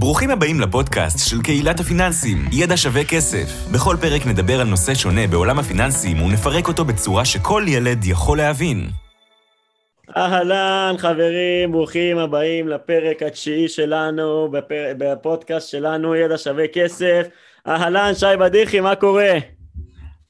ברוכים 0.00 0.30
הבאים 0.30 0.60
לפודקאסט 0.60 1.30
של 1.30 1.42
קהילת 1.42 1.80
הפיננסים, 1.80 2.38
ידע 2.52 2.76
שווה 2.76 3.04
כסף. 3.04 3.72
בכל 3.74 3.96
פרק 4.00 4.26
נדבר 4.26 4.60
על 4.60 4.66
נושא 4.66 4.94
שונה 4.94 5.26
בעולם 5.26 5.58
הפיננסים 5.58 6.22
ונפרק 6.22 6.68
אותו 6.68 6.84
בצורה 6.84 7.24
שכל 7.24 7.62
ילד 7.66 8.04
יכול 8.04 8.38
להבין. 8.38 8.86
אהלן, 10.16 10.94
חברים, 10.98 11.72
ברוכים 11.72 12.18
הבאים 12.18 12.68
לפרק 12.68 13.22
התשיעי 13.22 13.68
שלנו, 13.68 14.50
בפר... 14.50 14.92
בפודקאסט 14.98 15.68
שלנו, 15.70 16.14
ידע 16.14 16.38
שווה 16.38 16.64
כסף. 16.72 17.26
אהלן, 17.68 18.14
שי 18.14 18.36
בדיחי, 18.40 18.80
מה 18.80 18.94
קורה? 18.94 19.38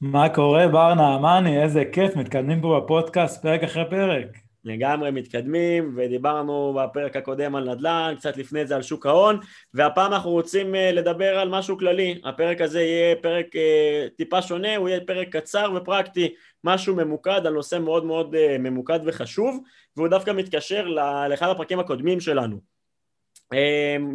מה 0.00 0.28
קורה, 0.28 0.68
בר 0.68 0.94
נעמני? 0.94 1.62
איזה 1.62 1.82
כיף, 1.92 2.16
מתקדמים 2.16 2.60
פה 2.60 2.80
בפודקאסט 2.84 3.42
פרק 3.42 3.62
אחרי 3.62 3.84
פרק. 3.90 4.47
לגמרי 4.68 5.10
מתקדמים, 5.10 5.94
ודיברנו 5.96 6.78
בפרק 6.82 7.16
הקודם 7.16 7.54
על 7.54 7.70
נדל"ן, 7.70 8.14
קצת 8.18 8.36
לפני 8.36 8.66
זה 8.66 8.76
על 8.76 8.82
שוק 8.82 9.06
ההון, 9.06 9.40
והפעם 9.74 10.12
אנחנו 10.12 10.30
רוצים 10.30 10.74
אה, 10.74 10.92
לדבר 10.92 11.38
על 11.38 11.48
משהו 11.48 11.78
כללי. 11.78 12.20
הפרק 12.24 12.60
הזה 12.60 12.82
יהיה 12.82 13.16
פרק 13.16 13.56
אה, 13.56 14.06
טיפה 14.16 14.42
שונה, 14.42 14.76
הוא 14.76 14.88
יהיה 14.88 15.00
פרק 15.00 15.36
קצר 15.36 15.72
ופרקטי, 15.76 16.34
משהו 16.64 16.96
ממוקד 16.96 17.46
על 17.46 17.52
נושא 17.52 17.78
מאוד 17.78 18.04
מאוד 18.04 18.34
אה, 18.34 18.56
ממוקד 18.58 19.00
וחשוב, 19.04 19.60
והוא 19.96 20.08
דווקא 20.08 20.30
מתקשר 20.30 20.86
לאחד 21.28 21.48
הפרקים 21.48 21.80
הקודמים 21.80 22.20
שלנו. 22.20 22.78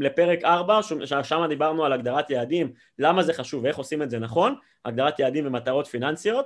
לפרק 0.02 0.44
4, 0.44 0.80
שם 1.24 1.46
דיברנו 1.50 1.86
על 1.86 1.94
הגדרת 1.94 2.30
יעדים, 2.30 2.74
למה 3.00 3.24
זה 3.24 3.34
חשוב 3.34 3.64
ואיך 3.64 3.78
עושים 3.78 4.02
את 4.02 4.10
זה 4.10 4.20
נכון, 4.20 4.56
הגדרת 4.86 5.20
יעדים 5.20 5.48
ומטרות 5.48 5.88
פיננסיות, 5.88 6.46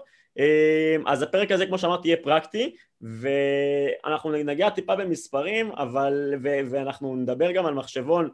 אז 1.06 1.22
הפרק 1.22 1.52
הזה 1.52 1.66
כמו 1.66 1.78
שאמרתי 1.78 2.08
יהיה 2.08 2.18
פרקטי 2.24 2.76
ואנחנו 3.02 4.32
נגיע 4.32 4.70
טיפה 4.70 4.96
במספרים 4.96 5.72
אבל 5.72 6.34
ו- 6.44 6.60
ואנחנו 6.70 7.16
נדבר 7.16 7.52
גם 7.52 7.66
על 7.66 7.74
מחשבון 7.74 8.30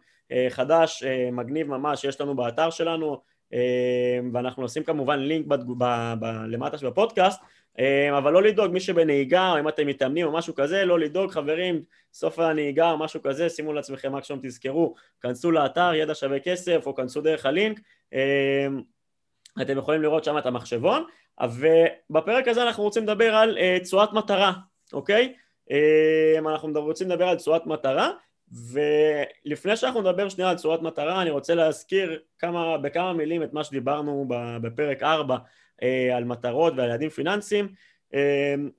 חדש 0.50 1.04
מגניב 1.32 1.68
ממש 1.68 2.02
שיש 2.02 2.22
לנו 2.22 2.36
באתר 2.36 2.70
שלנו 2.70 3.22
ואנחנו 4.34 4.64
נשים 4.64 4.84
כמובן 4.84 5.20
לינק 5.20 5.46
ב- 5.48 5.56
ב- 5.56 6.14
ב- 6.20 6.46
למטה 6.48 6.78
של 6.78 6.88
הפודקאסט 6.88 7.42
אבל 8.18 8.34
לא 8.34 8.44
לדאוג 8.44 8.72
מי 8.72 8.80
שבנהיגה 8.80 9.52
או 9.52 9.60
אם 9.60 9.68
אתם 9.68 9.88
מתאמנים 9.88 10.28
או 10.28 10.32
משהו 10.32 10.56
כזה 10.56 10.86
לא 10.86 11.00
לדאוג 11.00 11.32
חברים 11.32 11.84
סוף 12.14 12.40
הנהיגה 12.40 12.92
או 12.92 12.98
משהו 12.98 13.22
כזה 13.22 13.50
שימו 13.50 13.74
לעצמכם 13.74 14.12
שם 14.22 14.40
תזכרו 14.44 14.96
כנסו 15.22 15.52
לאתר 15.52 15.92
ידע 15.94 16.16
שווה 16.16 16.40
כסף 16.40 16.84
או 16.86 16.96
כנסו 16.96 17.22
דרך 17.22 17.46
הלינק 17.46 17.80
אתם 19.62 19.78
יכולים 19.78 20.02
לראות 20.02 20.24
שם 20.24 20.38
את 20.38 20.46
המחשבון 20.46 21.04
ובפרק 21.42 22.48
הזה 22.48 22.64
אנחנו 22.64 22.84
רוצים 22.84 23.04
לדבר 23.04 23.36
על 23.36 23.58
uh, 23.58 23.84
תשואת 23.84 24.14
מטרה, 24.14 24.54
אוקיי? 24.94 25.34
Uh, 25.70 26.40
אנחנו 26.40 26.82
רוצים 26.82 27.10
לדבר 27.10 27.28
על 27.28 27.36
תשואת 27.36 27.66
מטרה 27.66 28.12
ולפני 28.52 29.78
שאנחנו 29.78 30.02
נדבר 30.02 30.30
שנייה 30.30 30.50
על 30.50 30.56
תשואת 30.56 30.82
מטרה 30.82 31.22
אני 31.22 31.30
רוצה 31.30 31.56
להזכיר 31.56 32.20
כמה, 32.40 32.78
בכמה 32.78 33.14
מילים 33.14 33.44
את 33.44 33.54
מה 33.54 33.64
שדיברנו 33.64 34.26
בפרק 34.62 35.04
4 35.04 35.36
uh, 35.36 35.86
על 36.16 36.24
מטרות 36.24 36.74
ועל 36.78 36.90
יעדים 36.90 37.10
פיננסיים 37.10 37.68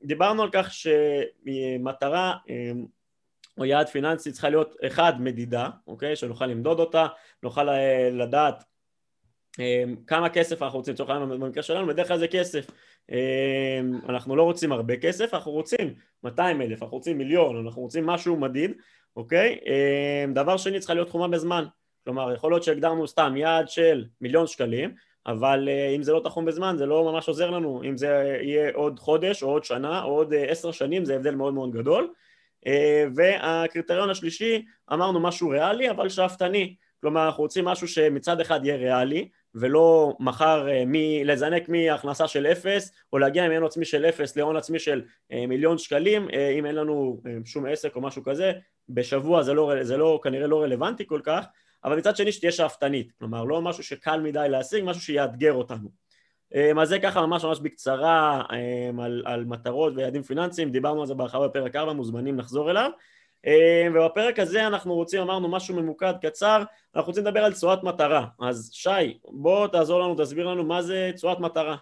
דיברנו 0.04 0.42
על 0.42 0.48
כך 0.52 0.70
שמטרה 0.72 2.36
או 3.58 3.64
יעד 3.64 3.88
פיננסי 3.88 4.32
צריכה 4.32 4.48
להיות 4.48 4.76
אחד 4.86 5.20
מדידה, 5.20 5.68
אוקיי? 5.86 6.16
שנוכל 6.16 6.46
למדוד 6.46 6.80
אותה, 6.80 7.06
נוכל 7.42 7.68
לדעת 8.12 8.64
כמה 10.06 10.28
כסף 10.28 10.62
אנחנו 10.62 10.78
רוצים, 10.78 10.94
לצורך 10.94 11.10
העניין 11.10 11.40
במקרה 11.40 11.62
שלנו, 11.62 11.86
בדרך 11.86 12.08
כלל 12.08 12.18
זה 12.18 12.28
כסף. 12.28 12.66
אמ, 13.10 14.00
אנחנו 14.08 14.36
לא 14.36 14.42
רוצים 14.42 14.72
הרבה 14.72 14.96
כסף, 14.96 15.34
אנחנו 15.34 15.52
רוצים 15.52 15.94
200 16.24 16.62
אלף, 16.62 16.82
אנחנו 16.82 16.96
רוצים 16.96 17.18
מיליון, 17.18 17.66
אנחנו 17.66 17.82
רוצים 17.82 18.06
משהו 18.06 18.36
מדיד, 18.36 18.72
אוקיי? 19.16 19.58
אמ, 19.66 20.34
דבר 20.34 20.56
שני, 20.56 20.78
צריכה 20.78 20.94
להיות 20.94 21.08
תחומה 21.08 21.28
בזמן. 21.28 21.64
כלומר, 22.04 22.32
יכול 22.34 22.52
להיות 22.52 22.62
שהגדרנו 22.62 23.08
סתם 23.08 23.36
יעד 23.36 23.68
של 23.68 24.04
מיליון 24.20 24.46
שקלים, 24.46 24.94
אבל 25.26 25.68
אה, 25.68 25.88
אם 25.88 26.02
זה 26.02 26.12
לא 26.12 26.20
תחום 26.24 26.44
בזמן 26.44 26.76
זה 26.78 26.86
לא 26.86 27.12
ממש 27.12 27.28
עוזר 27.28 27.50
לנו, 27.50 27.82
אם 27.84 27.96
זה 27.96 28.38
יהיה 28.42 28.70
עוד 28.74 28.98
חודש 28.98 29.42
או 29.42 29.48
עוד 29.50 29.64
שנה 29.64 30.02
או 30.02 30.10
עוד 30.10 30.32
אה, 30.32 30.44
עשר 30.44 30.72
שנים 30.72 31.04
זה 31.04 31.16
הבדל 31.16 31.34
מאוד 31.34 31.54
מאוד 31.54 31.72
גדול. 31.72 32.12
והקריטריון 33.14 34.10
השלישי, 34.10 34.64
אמרנו 34.92 35.20
משהו 35.20 35.48
ריאלי 35.48 35.90
אבל 35.90 36.08
שאפתני, 36.08 36.74
כלומר 37.00 37.26
אנחנו 37.26 37.42
רוצים 37.42 37.64
משהו 37.64 37.88
שמצד 37.88 38.40
אחד 38.40 38.60
יהיה 38.64 38.76
ריאלי 38.76 39.28
ולא 39.54 40.16
מחר 40.20 40.68
אה, 40.68 40.82
מ- 40.86 41.24
לזנק 41.24 41.68
מהכנסה 41.68 42.28
של 42.28 42.46
אפס 42.46 42.92
או 43.12 43.18
להגיע 43.18 43.48
מהון 43.48 43.64
עצמי 43.64 43.84
של 43.84 44.06
אפס 44.06 44.36
להון 44.36 44.56
עצמי 44.56 44.78
של 44.78 45.02
אה, 45.32 45.46
מיליון 45.46 45.78
שקלים 45.78 46.28
אה, 46.32 46.48
אם 46.48 46.66
אין 46.66 46.74
לנו 46.74 47.20
שום 47.44 47.66
עסק 47.66 47.96
או 47.96 48.00
משהו 48.00 48.24
כזה 48.24 48.52
בשבוע 48.88 49.42
זה, 49.42 49.54
לא, 49.54 49.72
זה 49.82 49.96
לא, 49.96 50.20
כנראה 50.22 50.46
לא 50.46 50.62
רלוונטי 50.62 51.06
כל 51.06 51.20
כך 51.24 51.46
אבל 51.84 51.98
מצד 51.98 52.16
שני 52.16 52.32
שתהיה 52.32 52.52
שאפתנית 52.52 53.12
כלומר 53.18 53.44
לא 53.44 53.62
משהו 53.62 53.82
שקל 53.82 54.20
מדי 54.20 54.46
להשיג 54.50 54.84
משהו 54.84 55.02
שיאתגר 55.02 55.52
אותנו. 55.52 56.04
אז 56.82 56.88
זה 56.88 56.98
ככה 56.98 57.26
ממש 57.26 57.44
ממש 57.44 57.60
בקצרה 57.60 58.42
על, 59.02 59.22
על 59.26 59.44
מטרות 59.44 59.92
ויעדים 59.96 60.22
פיננסיים 60.22 60.70
דיברנו 60.70 61.00
על 61.00 61.06
זה 61.06 61.14
בהרחבה 61.14 61.48
בפרק 61.48 61.76
4 61.76 61.92
מוזמנים 61.92 62.38
לחזור 62.38 62.70
אליו 62.70 62.90
ובפרק 63.94 64.38
הזה 64.38 64.66
אנחנו 64.66 64.94
רוצים, 64.94 65.20
אמרנו 65.20 65.48
משהו 65.48 65.76
ממוקד 65.76 66.12
קצר, 66.22 66.62
אנחנו 66.94 67.08
רוצים 67.08 67.24
לדבר 67.24 67.44
על 67.44 67.52
תשואת 67.52 67.82
מטרה. 67.82 68.26
אז 68.40 68.70
שי, 68.72 69.18
בוא 69.24 69.66
תעזור 69.66 70.00
לנו, 70.00 70.14
תסביר 70.18 70.46
לנו 70.46 70.64
מה 70.64 70.82
זה 70.82 71.10
תשואת 71.14 71.40
מטרה. 71.40 71.76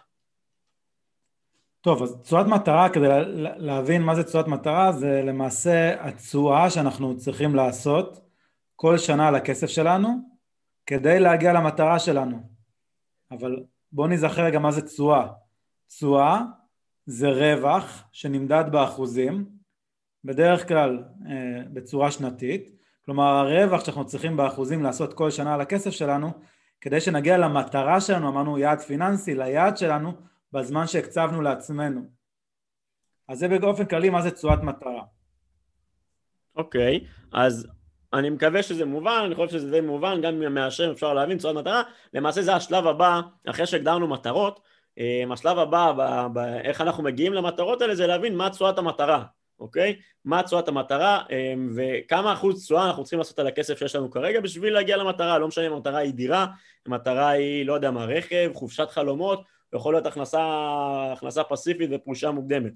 טוב, 1.81 2.03
אז 2.03 2.17
תשואת 2.21 2.47
מטרה, 2.47 2.89
כדי 2.89 3.07
להבין 3.57 4.01
מה 4.01 4.15
זה 4.15 4.23
תשואת 4.23 4.47
מטרה, 4.47 4.91
זה 4.91 5.21
למעשה 5.25 6.05
התשואה 6.07 6.69
שאנחנו 6.69 7.17
צריכים 7.17 7.55
לעשות 7.55 8.19
כל 8.75 8.97
שנה 8.97 9.27
על 9.27 9.35
הכסף 9.35 9.67
שלנו, 9.67 10.09
כדי 10.85 11.19
להגיע 11.19 11.53
למטרה 11.53 11.99
שלנו. 11.99 12.37
אבל 13.31 13.63
בואו 13.91 14.07
נזכר 14.07 14.45
רגע 14.45 14.59
מה 14.59 14.71
זה 14.71 14.81
תשואה. 14.81 15.27
תשואה 15.87 16.41
זה 17.05 17.29
רווח 17.29 18.03
שנמדד 18.11 18.63
באחוזים, 18.71 19.45
בדרך 20.25 20.67
כלל 20.67 21.03
אה, 21.29 21.63
בצורה 21.73 22.11
שנתית, 22.11 22.69
כלומר 23.05 23.23
הרווח 23.23 23.85
שאנחנו 23.85 24.05
צריכים 24.05 24.37
באחוזים 24.37 24.83
לעשות 24.83 25.13
כל 25.13 25.31
שנה 25.31 25.53
על 25.53 25.61
הכסף 25.61 25.91
שלנו 25.91 26.31
כדי 26.81 27.01
שנגיע 27.01 27.37
למטרה 27.37 28.01
שלנו, 28.01 28.29
אמרנו 28.29 28.57
יעד 28.57 28.79
פיננסי, 28.79 29.35
ליעד 29.35 29.77
שלנו 29.77 30.13
בזמן 30.53 30.87
שהקצבנו 30.87 31.41
לעצמנו. 31.41 32.01
אז 33.27 33.39
זה 33.39 33.47
באופן 33.47 33.85
כללי 33.85 34.09
מה 34.09 34.21
זה 34.21 34.31
תשואת 34.31 34.63
מטרה. 34.63 35.03
אוקיי, 36.55 36.99
okay, 37.03 37.07
אז 37.33 37.67
אני 38.13 38.29
מקווה 38.29 38.63
שזה 38.63 38.85
מובן, 38.85 39.21
אני 39.25 39.35
חושב 39.35 39.49
שזה 39.49 39.71
די 39.71 39.81
מובן, 39.81 40.21
גם 40.21 40.53
מהשם 40.53 40.91
אפשר 40.91 41.13
להבין 41.13 41.37
תשואת 41.37 41.55
מטרה, 41.55 41.81
למעשה 42.13 42.41
זה 42.41 42.55
השלב 42.55 42.87
הבא, 42.87 43.21
אחרי 43.49 43.65
שהגדרנו 43.65 44.07
מטרות, 44.07 44.59
אה, 44.99 45.23
השלב 45.31 45.59
הבא, 45.59 46.27
איך 46.63 46.81
אנחנו 46.81 47.03
מגיעים 47.03 47.33
למטרות 47.33 47.81
האלה 47.81 47.95
זה 47.95 48.07
להבין 48.07 48.35
מה 48.35 48.49
תשואת 48.49 48.77
המטרה, 48.77 49.23
אוקיי? 49.63 49.95
מה 50.25 50.43
תשואת 50.43 50.67
המטרה 50.67 51.23
אמ, 51.29 51.69
וכמה 51.75 52.33
אחוז 52.33 52.65
תשואה 52.65 52.87
אנחנו 52.87 53.03
צריכים 53.03 53.19
לעשות 53.19 53.39
על 53.39 53.47
הכסף 53.47 53.77
שיש 53.77 53.95
לנו 53.95 54.11
כרגע 54.11 54.39
בשביל 54.39 54.73
להגיע 54.73 54.97
למטרה, 54.97 55.39
לא 55.39 55.47
משנה 55.47 55.67
אם 55.67 55.73
המטרה 55.73 55.97
היא 55.97 56.13
דירה, 56.13 56.47
המטרה 56.85 57.29
היא, 57.29 57.65
לא 57.65 57.73
יודע 57.73 57.91
מה, 57.91 58.05
רכב, 58.05 58.51
חופשת 58.53 58.89
חלומות, 58.89 59.43
יכול 59.75 59.93
להיות 59.93 60.05
הכנסה, 60.05 60.41
הכנסה 61.13 61.43
פסיפית 61.43 61.89
ופרושה 61.93 62.31
מוקדמת. 62.31 62.73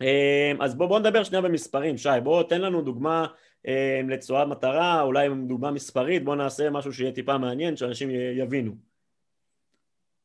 אמ, 0.00 0.62
אז 0.62 0.74
בואו 0.74 0.88
בוא 0.88 0.98
נדבר 0.98 1.24
שנייה 1.24 1.42
במספרים, 1.42 1.96
שי, 1.96 2.08
בוא 2.22 2.42
תן 2.42 2.60
לנו 2.60 2.82
דוגמה 2.82 3.26
אמ, 3.66 4.10
לתשואת 4.10 4.48
מטרה, 4.48 5.02
אולי 5.02 5.28
דוגמה 5.46 5.70
מספרית, 5.70 6.24
בואו 6.24 6.36
נעשה 6.36 6.70
משהו 6.70 6.92
שיהיה 6.92 7.12
טיפה 7.12 7.38
מעניין, 7.38 7.76
שאנשים 7.76 8.10
יבינו. 8.10 8.72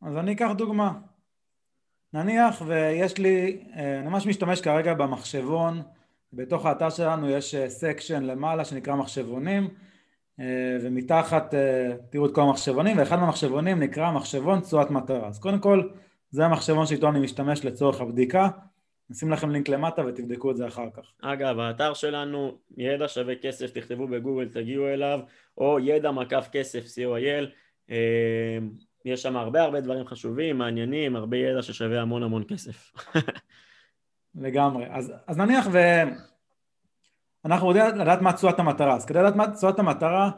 אז 0.02 0.18
אני 0.18 0.34
אקח 0.34 0.50
דוגמה. 0.58 0.92
נניח 2.14 2.62
ויש 2.66 3.18
לי, 3.18 3.64
אה, 3.76 4.00
אני 4.00 4.10
ממש 4.10 4.28
משתמש 4.28 4.62
כרגע 4.62 4.94
במחשבון, 4.94 5.82
בתוך 6.34 6.66
האתר 6.66 6.90
שלנו 6.90 7.30
יש 7.30 7.56
section 7.56 8.16
אה, 8.16 8.20
למעלה 8.20 8.66
שנקרא 8.66 8.96
מחשבונים 8.96 9.68
אה, 10.40 10.78
ומתחת 10.82 11.54
תראו 12.10 12.26
את 12.26 12.36
כל 12.36 12.42
המחשבונים 12.42 12.98
ואחד 12.98 13.16
מהמחשבונים 13.20 13.80
נקרא 13.80 14.12
מחשבון 14.12 14.60
תשואת 14.60 14.92
מטרה. 14.92 15.28
אז 15.28 15.40
קודם 15.40 15.60
כל 15.60 15.90
זה 16.32 16.46
המחשבון 16.46 16.86
שאיתו 16.86 17.10
אני 17.10 17.20
משתמש 17.20 17.66
לצורך 17.66 18.02
הבדיקה. 18.02 18.50
נשים 19.10 19.32
לכם 19.32 19.50
לינק 19.50 19.70
למטה 19.70 20.06
ותבדקו 20.06 20.52
את 20.52 20.58
זה 20.58 20.68
אחר 20.68 20.88
כך. 20.94 21.12
אגב, 21.22 21.60
האתר 21.60 21.94
שלנו, 21.94 22.58
ידע 22.78 23.08
שווה 23.08 23.36
כסף, 23.36 23.72
תכתבו 23.72 24.08
בגוגל, 24.08 24.50
תגיעו 24.50 24.88
אליו, 24.88 25.20
או 25.58 25.80
ידע 25.80 26.12
מקף 26.12 26.48
כסף, 26.52 26.86
co.il, 26.86 27.46
יש 29.06 29.22
שם 29.22 29.38
הרבה 29.38 29.62
הרבה 29.62 29.82
דברים 29.82 30.06
חשובים, 30.06 30.58
מעניינים, 30.58 31.16
הרבה 31.16 31.38
ידע 31.38 31.62
ששווה 31.62 32.02
המון 32.02 32.24
המון 32.24 32.44
כסף. 32.48 32.94
לגמרי. 34.36 34.86
אז, 34.90 35.14
אז 35.28 35.38
נניח 35.38 35.68
ואנחנו 37.46 37.68
יודעים 37.68 37.96
לדעת 37.96 38.22
מה 38.22 38.34
תשואת 38.34 38.60
המטרה, 38.60 38.96
אז 38.96 39.06
כדי 39.06 39.20
לדעת 39.20 39.36
מה 39.36 39.56
תשואת 39.56 39.80
המטרה, 39.80 40.32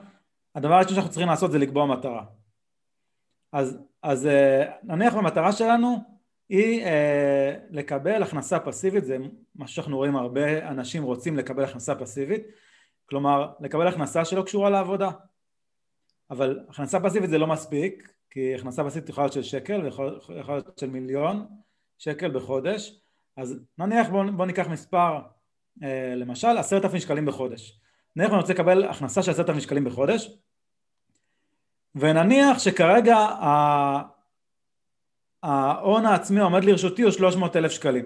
הדבר 0.55 0.73
הראשון 0.73 0.93
שאנחנו 0.93 1.11
צריכים 1.11 1.29
לעשות 1.29 1.51
זה 1.51 1.57
לקבוע 1.59 1.85
מטרה. 1.85 2.25
אז, 3.51 3.79
אז 4.03 4.27
אה, 4.27 4.71
נניח 4.83 5.13
במטרה 5.13 5.51
שלנו 5.51 5.97
היא 6.49 6.85
אה, 6.85 7.55
לקבל 7.69 8.23
הכנסה 8.23 8.59
פסיבית, 8.59 9.05
זה 9.05 9.17
מה 9.55 9.67
שאנחנו 9.67 9.97
רואים 9.97 10.15
הרבה 10.15 10.67
אנשים 10.67 11.03
רוצים 11.03 11.37
לקבל 11.37 11.63
הכנסה 11.63 11.95
פסיבית, 11.95 12.43
כלומר 13.05 13.51
לקבל 13.59 13.87
הכנסה 13.87 14.25
שלא 14.25 14.41
קשורה 14.41 14.69
לעבודה. 14.69 15.09
אבל 16.29 16.59
הכנסה 16.69 16.99
פסיבית 16.99 17.29
זה 17.29 17.37
לא 17.37 17.47
מספיק, 17.47 18.13
כי 18.31 18.55
הכנסה 18.55 18.83
פסיבית 18.83 19.09
יכולה 19.09 19.25
להיות 19.25 19.33
של 19.33 19.43
שקל 19.43 19.81
ויכולה 19.81 20.09
להיות 20.47 20.77
של 20.77 20.89
מיליון 20.89 21.47
שקל 21.97 22.31
בחודש, 22.31 23.01
אז 23.37 23.59
נניח 23.77 24.09
בואו 24.09 24.31
בוא 24.33 24.45
ניקח 24.45 24.67
מספר, 24.67 25.19
אה, 25.83 26.15
למשל 26.15 26.57
עשרת 26.57 26.85
אלפים 26.85 26.99
שקלים 26.99 27.25
בחודש. 27.25 27.79
נניח 28.15 28.31
אני 28.31 28.39
רוצה 28.39 28.53
לקבל 28.53 28.83
הכנסה 28.83 29.23
של 29.23 29.31
עשרת 29.31 29.49
אלפים 29.49 29.61
שקלים 29.61 29.83
בחודש, 29.83 30.37
ונניח 31.95 32.59
שכרגע 32.59 33.17
ההון 35.43 36.05
העצמי 36.05 36.39
העומד 36.39 36.63
לרשותי 36.63 37.01
הוא 37.01 37.11
300 37.11 37.55
אלף 37.55 37.71
שקלים. 37.71 38.05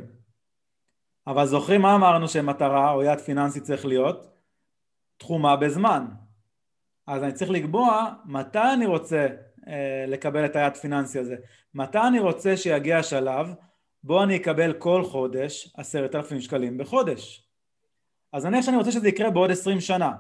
אבל 1.28 1.46
זוכרים 1.46 1.82
מה 1.82 1.96
אמרנו 1.96 2.28
שמטרה 2.28 2.92
או 2.92 3.04
יעד 3.04 3.20
פיננסי 3.20 3.62
צריך 3.62 3.86
להיות? 3.86 4.36
תחומה 5.18 5.56
בזמן. 5.56 6.06
אז 7.08 7.24
אני 7.24 7.34
צריך 7.34 7.52
לקבוע 7.52 8.14
מתי 8.26 8.74
אני 8.74 8.86
רוצה 8.86 9.28
לקבל 10.08 10.46
את 10.46 10.56
היעד 10.56 10.78
פיננסי 10.78 11.20
הזה. 11.20 11.36
מתי 11.74 12.00
אני 12.08 12.20
רוצה 12.20 12.58
שיגיע 12.58 12.98
השלב 12.98 13.54
בו 14.04 14.24
אני 14.24 14.36
אקבל 14.36 14.74
כל 14.74 15.04
חודש 15.04 15.74
עשרת 15.78 16.16
אלפים 16.16 16.42
שקלים 16.42 16.78
בחודש. 16.78 17.50
אז 18.34 18.46
נניח 18.46 18.66
שאני 18.66 18.78
רוצה 18.78 18.92
שזה 18.92 19.10
יקרה 19.10 19.30
בעוד 19.30 19.52
עשרים 19.52 19.82
שנה. 19.82 20.12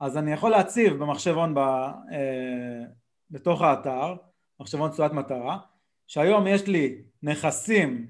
אז 0.00 0.16
אני 0.16 0.32
יכול 0.32 0.50
להציב 0.50 0.92
במחשבון 0.92 1.54
ב, 1.54 1.58
אה, 1.58 2.84
בתוך 3.30 3.62
האתר, 3.62 4.14
מחשבון 4.60 4.90
תשואת 4.90 5.12
מטרה, 5.12 5.58
שהיום 6.06 6.46
יש 6.46 6.66
לי 6.66 7.02
נכסים 7.22 8.06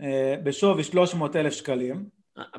אה, 0.00 0.34
בשווי 0.42 0.84
300 0.84 1.36
אלף 1.36 1.52
שקלים. 1.52 2.08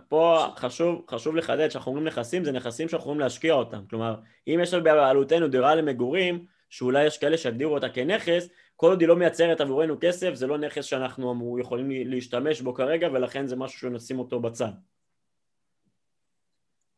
פה 0.08 0.46
חשוב, 0.56 1.06
חשוב 1.10 1.36
לחדד 1.36 1.70
שאנחנו 1.70 1.92
אומרים 1.92 2.08
נכסים, 2.08 2.44
זה 2.44 2.52
נכסים 2.52 2.90
שאנחנו 2.90 3.04
יכולים 3.04 3.20
להשקיע 3.20 3.54
אותם. 3.54 3.86
כלומר, 3.90 4.16
אם 4.48 4.60
יש 4.64 4.74
בבעלותנו 4.74 5.48
דירה 5.48 5.76
למגורים, 5.76 6.46
שאולי 6.76 7.06
יש 7.06 7.18
כאלה 7.18 7.38
שיגדירו 7.38 7.74
אותה 7.74 7.90
כנכס, 7.90 8.50
כל 8.76 8.90
עוד 8.90 9.02
היא 9.02 9.08
לא 9.08 9.16
מייצרת 9.16 9.62
עבורנו 9.62 9.96
כסף, 10.02 10.34
זה 10.34 10.48
לא 10.48 10.58
נכס 10.58 10.86
שאנחנו 10.86 11.58
יכולים 11.60 11.90
להשתמש 11.90 12.62
בו 12.62 12.74
כרגע, 12.74 13.08
ולכן 13.14 13.48
זה 13.48 13.56
משהו 13.56 13.80
שנשים 13.80 14.20
אותו 14.20 14.40
בצד. 14.40 14.72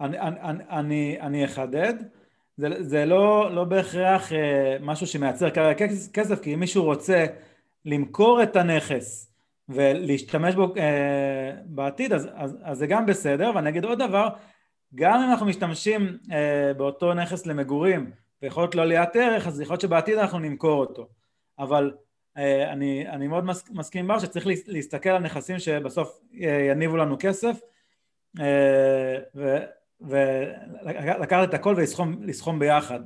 אני, 0.02 0.20
אני, 0.20 0.64
אני, 0.70 1.18
אני 1.22 1.46
אחדד, 1.46 1.94
זה, 2.58 2.68
זה 2.80 3.06
לא, 3.06 3.56
לא 3.56 3.64
בהכרח 3.64 4.34
אה, 4.34 4.78
משהו 4.82 5.08
שמייצר 5.08 5.50
כרגע 5.50 5.86
כסף, 6.14 6.42
כי 6.42 6.54
אם 6.54 6.60
מישהו 6.60 6.84
רוצה 6.84 7.26
למכור 7.86 8.44
את 8.44 8.56
הנכס 8.56 9.34
ולהשתמש 9.70 10.56
בו 10.56 10.74
אה, 10.78 11.52
בעתיד, 11.66 12.14
אז, 12.14 12.30
אז, 12.36 12.58
אז 12.64 12.78
זה 12.78 12.88
גם 12.88 13.06
בסדר, 13.06 13.52
ואני 13.56 13.70
אגיד 13.70 13.86
עוד 13.86 14.00
דבר, 14.00 14.28
גם 14.96 15.22
אם 15.22 15.30
אנחנו 15.32 15.46
משתמשים 15.46 16.18
אה, 16.32 16.74
באותו 16.74 17.14
נכס 17.14 17.46
למגורים 17.46 18.12
ויכול 18.42 18.68
לו 18.76 18.82
עליית 18.82 19.16
ערך, 19.16 19.48
אז 19.48 19.62
יכול 19.62 19.74
להיות 19.74 19.82
שבעתיד 19.82 20.18
אנחנו 20.18 20.40
נמכור 20.40 20.80
אותו. 20.80 21.08
אבל 21.60 21.92
אה, 22.38 22.72
אני, 22.72 23.10
אני 23.10 23.28
מאוד 23.28 23.44
מסכים 23.72 24.02
עם 24.02 24.08
בר 24.08 24.20
שצריך 24.20 24.48
להסתכל 24.68 25.10
על 25.10 25.22
נכסים 25.22 25.60
שבסוף 25.60 26.20
אה, 26.42 26.68
יניבו 26.72 26.98
לנו 26.98 27.16
כסף 27.20 27.60
אה, 28.40 29.18
ולקחת 30.02 31.50
את 31.50 31.54
הכל 31.54 31.76
ולסכום 31.78 32.60
ביחד. 32.60 33.00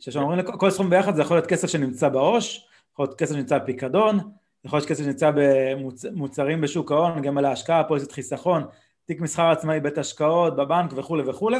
כשאומרים 0.00 0.42
כל 0.42 0.70
סכום 0.70 0.90
ביחד 0.90 1.14
זה 1.14 1.22
יכול 1.22 1.36
להיות 1.36 1.46
כסף 1.46 1.68
שנמצא 1.68 2.08
בעו"ש, 2.08 2.68
יכול 2.92 3.04
להיות 3.04 3.18
כסף 3.18 3.34
שנמצא 3.34 3.58
בפיקדון, 3.58 4.18
יכול 4.64 4.78
להיות 4.78 4.88
כסף 4.88 5.04
שנמצא 5.04 5.30
במוצרים 5.34 6.60
בשוק 6.60 6.92
ההון, 6.92 7.22
גם 7.22 7.38
על 7.38 7.44
ההשקעה, 7.44 7.84
פוליסת 7.84 8.12
חיסכון, 8.12 8.64
תיק 9.04 9.20
מסחר 9.20 9.50
עצמאי, 9.50 9.80
בית 9.80 9.98
השקעות, 9.98 10.56
בבנק 10.56 10.92
וכולי 10.96 11.22
וכולי. 11.30 11.58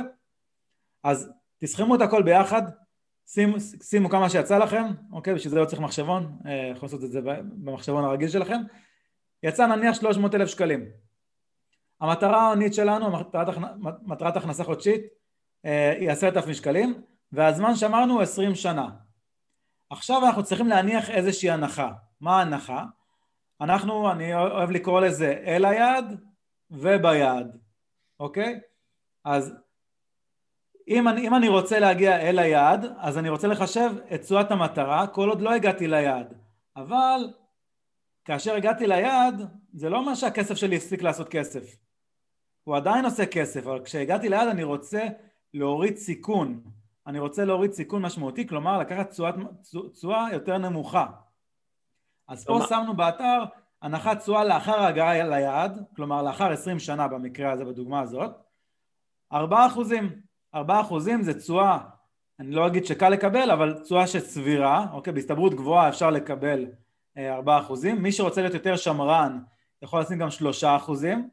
אז 1.04 1.30
תסכמו 1.58 1.94
את 1.94 2.00
הכל 2.00 2.22
ביחד, 2.22 2.62
שימו, 3.26 3.60
שימו 3.60 4.10
כמה 4.10 4.30
שיצא 4.30 4.58
לכם, 4.58 4.84
אוקיי? 5.12 5.34
בשביל 5.34 5.50
זה 5.50 5.58
לא 5.58 5.64
צריך 5.64 5.82
מחשבון, 5.82 6.38
אה, 6.46 6.70
יכול 6.72 6.86
לעשות 6.86 7.04
את 7.04 7.10
זה 7.10 7.20
במחשבון 7.64 8.04
הרגיל 8.04 8.28
שלכם. 8.28 8.60
יצא 9.42 9.66
נניח 9.66 9.94
300 9.94 10.34
אלף 10.34 10.48
שקלים. 10.48 10.84
המטרה 12.00 12.42
ההונית 12.42 12.74
שלנו, 12.74 13.12
מטרת, 13.12 13.56
מטרת 14.02 14.36
הכנסה 14.36 14.64
חודשית, 14.64 15.02
אה, 15.64 15.92
היא 16.00 16.10
עשרת 16.10 16.36
אלפים 16.36 16.54
שקלים, 16.54 17.02
והזמן 17.32 17.74
שאמרנו 17.74 18.14
הוא 18.14 18.22
עשרים 18.22 18.54
שנה. 18.54 18.88
עכשיו 19.90 20.26
אנחנו 20.26 20.42
צריכים 20.42 20.68
להניח 20.68 21.10
איזושהי 21.10 21.50
הנחה. 21.50 21.92
מה 22.20 22.38
ההנחה? 22.38 22.84
אנחנו, 23.60 24.10
אני 24.12 24.34
אוהב 24.34 24.70
לקרוא 24.70 25.00
לזה 25.00 25.42
אל 25.46 25.64
היעד 25.64 26.20
וביעד, 26.70 27.58
אוקיי? 28.20 28.60
אז 29.24 29.54
אם 30.92 31.08
אני, 31.08 31.28
אם 31.28 31.34
אני 31.34 31.48
רוצה 31.48 31.78
להגיע 31.78 32.20
אל 32.20 32.38
היעד, 32.38 32.86
אז 32.98 33.18
אני 33.18 33.28
רוצה 33.28 33.48
לחשב 33.48 33.90
את 34.14 34.20
תשואת 34.20 34.50
המטרה 34.50 35.06
כל 35.06 35.28
עוד 35.28 35.40
לא 35.40 35.52
הגעתי 35.52 35.88
ליעד. 35.88 36.34
אבל 36.76 37.30
כאשר 38.24 38.54
הגעתי 38.54 38.86
ליעד, 38.86 39.42
זה 39.72 39.90
לא 39.90 39.96
אומר 39.96 40.14
שהכסף 40.14 40.54
שלי 40.54 40.76
הפסיק 40.76 41.02
לעשות 41.02 41.28
כסף. 41.28 41.76
הוא 42.64 42.76
עדיין 42.76 43.04
עושה 43.04 43.26
כסף, 43.26 43.66
אבל 43.66 43.84
כשהגעתי 43.84 44.28
ליעד 44.28 44.48
אני 44.48 44.62
רוצה 44.62 45.08
להוריד 45.54 45.96
סיכון. 45.96 46.60
אני 47.06 47.18
רוצה 47.18 47.44
להוריד 47.44 47.72
סיכון 47.72 48.02
משמעותי, 48.02 48.48
כלומר 48.48 48.78
לקחת 48.78 49.14
תשואה 49.92 50.26
יותר 50.32 50.58
נמוכה. 50.58 51.06
אז 52.28 52.44
פה 52.44 52.60
שמנו 52.68 52.96
באתר 52.96 53.44
הנחת 53.82 54.18
תשואה 54.18 54.44
לאחר 54.44 54.80
ההגעה 54.80 55.24
ליעד, 55.24 55.84
כלומר 55.96 56.22
לאחר 56.22 56.52
20 56.52 56.78
שנה 56.78 57.08
במקרה 57.08 57.52
הזה, 57.52 57.64
בדוגמה 57.64 58.00
הזאת, 58.00 58.30
4 59.32 59.66
אחוזים. 59.66 60.31
ארבעה 60.54 60.80
אחוזים 60.80 61.22
זה 61.22 61.38
תשואה, 61.38 61.78
אני 62.40 62.50
לא 62.50 62.66
אגיד 62.66 62.84
שקל 62.84 63.08
לקבל, 63.08 63.50
אבל 63.50 63.82
תשואה 63.82 64.06
שסבירה, 64.06 64.86
אוקיי? 64.92 65.12
בהסתברות 65.12 65.54
גבוהה 65.54 65.88
אפשר 65.88 66.10
לקבל 66.10 66.66
אה, 67.16 67.34
ארבעה 67.34 67.58
אחוזים. 67.58 68.02
מי 68.02 68.12
שרוצה 68.12 68.40
להיות 68.40 68.54
יותר 68.54 68.76
שמרן 68.76 69.38
יכול 69.82 70.00
לשים 70.00 70.18
גם 70.18 70.30
שלושה 70.30 70.76
אחוזים, 70.76 71.28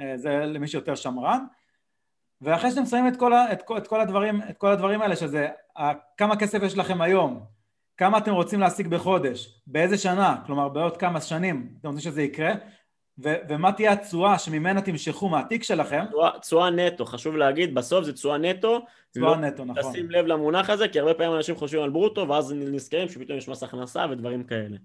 אה, 0.00 0.16
זה 0.16 0.46
למי 0.46 0.68
שיותר 0.68 0.94
שמרן. 0.94 1.44
ואחרי 2.40 2.70
שאתם 2.70 2.86
שמים 2.86 3.08
את 3.08 3.16
כל, 3.16 3.32
את, 3.34 3.62
את, 3.76 3.86
כל 3.86 4.00
הדברים, 4.00 4.40
את 4.50 4.58
כל 4.58 4.70
הדברים 4.70 5.02
האלה, 5.02 5.16
שזה 5.16 5.48
כמה 6.16 6.36
כסף 6.36 6.62
יש 6.62 6.78
לכם 6.78 7.00
היום, 7.00 7.44
כמה 7.96 8.18
אתם 8.18 8.32
רוצים 8.32 8.60
להשיג 8.60 8.88
בחודש, 8.88 9.62
באיזה 9.66 9.98
שנה, 9.98 10.42
כלומר 10.46 10.68
בעוד 10.68 10.96
כמה 10.96 11.20
שנים 11.20 11.74
אתם 11.80 11.88
רוצים 11.88 12.02
שזה 12.02 12.22
יקרה, 12.22 12.52
ו- 13.18 13.36
ומה 13.48 13.72
תהיה 13.72 13.92
התשואה 13.92 14.38
שממנה 14.38 14.82
תמשכו 14.82 15.28
מהתיק 15.28 15.62
שלכם? 15.62 16.04
תשואה 16.40 16.70
נטו, 16.70 17.04
חשוב 17.04 17.36
להגיד, 17.36 17.74
בסוף 17.74 18.04
זה 18.04 18.12
תשואה 18.12 18.38
נטו. 18.38 18.80
תשואה 19.10 19.30
לא 19.30 19.36
נטו, 19.36 19.64
נכון. 19.64 19.92
תשים 19.92 20.10
לב 20.10 20.26
למונח 20.26 20.70
הזה, 20.70 20.88
כי 20.88 21.00
הרבה 21.00 21.14
פעמים 21.14 21.36
אנשים 21.36 21.56
חושבים 21.56 21.82
על 21.82 21.90
ברוטו, 21.90 22.28
ואז 22.28 22.52
נזכרים 22.52 23.08
שפתאום 23.08 23.38
יש 23.38 23.48
מס 23.48 23.62
הכנסה 23.62 24.06
ודברים 24.10 24.44
כאלה. 24.44 24.76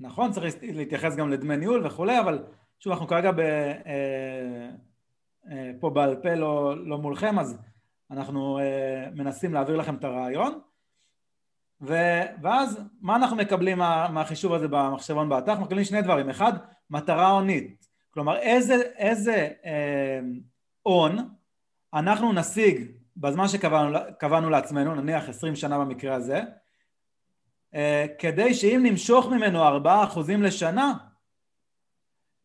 נכון, 0.00 0.32
צריך 0.32 0.54
להתייחס 0.62 1.16
גם 1.16 1.30
לדמי 1.30 1.56
ניהול 1.56 1.86
וכולי, 1.86 2.20
אבל 2.20 2.38
שוב, 2.80 2.92
אנחנו 2.92 3.06
כרגע 3.06 3.32
ב, 3.32 3.40
אה, 3.40 4.70
אה, 5.50 5.70
פה 5.80 5.90
בעל 5.90 6.16
פה 6.22 6.34
לא, 6.34 6.86
לא 6.86 6.98
מולכם, 6.98 7.38
אז 7.38 7.58
אנחנו 8.10 8.58
אה, 8.58 9.08
מנסים 9.14 9.54
להעביר 9.54 9.76
לכם 9.76 9.94
את 9.94 10.04
הרעיון. 10.04 10.60
ו, 11.80 11.94
ואז 12.42 12.80
מה 13.00 13.16
אנחנו 13.16 13.36
מקבלים 13.36 13.78
מה, 13.78 14.08
מהחישוב 14.08 14.52
הזה 14.52 14.68
במחשבון 14.68 15.28
באתר? 15.28 15.50
אנחנו 15.50 15.64
מקבלים 15.64 15.84
שני 15.84 16.02
דברים. 16.02 16.30
אחד, 16.30 16.52
מטרה 16.90 17.30
הונית. 17.30 17.86
כלומר, 18.10 18.36
איזה, 18.36 18.74
איזה 18.96 19.48
אה, 19.64 20.20
הון 20.82 21.28
אנחנו 21.94 22.32
נשיג 22.32 22.90
בזמן 23.16 23.48
שקבענו 23.48 24.50
לעצמנו, 24.50 24.94
נניח 24.94 25.28
עשרים 25.28 25.56
שנה 25.56 25.78
במקרה 25.78 26.14
הזה, 26.14 26.40
אה, 27.74 28.06
כדי 28.18 28.54
שאם 28.54 28.80
נמשוך 28.82 29.26
ממנו 29.26 29.62
ארבעה 29.62 30.04
אחוזים 30.04 30.42
לשנה, 30.42 30.92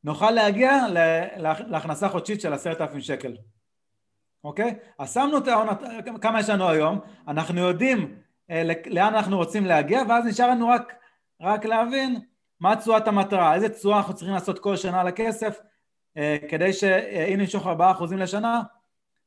נוכל 0.04 0.32
להגיע 0.32 0.72
להכנסה 1.68 2.10
חודשית 2.10 2.42
של 2.42 2.54
עשרת 2.54 2.82
אלפים 2.82 3.02
שקל. 3.02 3.38
אוקיי? 4.44 4.76
אז 5.00 5.14
שמנו 5.14 5.38
את 5.38 5.48
ההון, 5.48 5.68
כמה 6.22 6.40
יש 6.40 6.50
לנו 6.50 6.70
היום, 6.70 7.00
אנחנו 7.28 7.60
יודעים 7.60 8.16
אה, 8.50 8.64
לאן 8.86 9.16
אנחנו 9.16 9.38
רוצים 9.38 9.66
להגיע, 9.66 10.02
ואז 10.10 10.26
נשאר 10.26 10.50
לנו 10.50 10.68
רק, 10.68 10.94
רק 11.42 11.66
להבין 11.66 12.20
מה 12.60 12.76
תשואת 12.76 13.08
המטרה, 13.08 13.56
איזה 13.56 13.70
תשואה 13.70 13.98
אנחנו 13.98 14.14
צריכים 14.14 14.34
לעשות 14.34 14.60
כל 14.60 14.76
שנה 14.76 15.04
לכסף, 15.04 15.60
אה, 16.18 16.38
כדי 16.50 16.74
שאם 16.74 17.40
נמשוך 17.40 17.68
ארבעה 17.68 17.92
אחוזים 17.92 18.18
לשנה, 18.18 18.62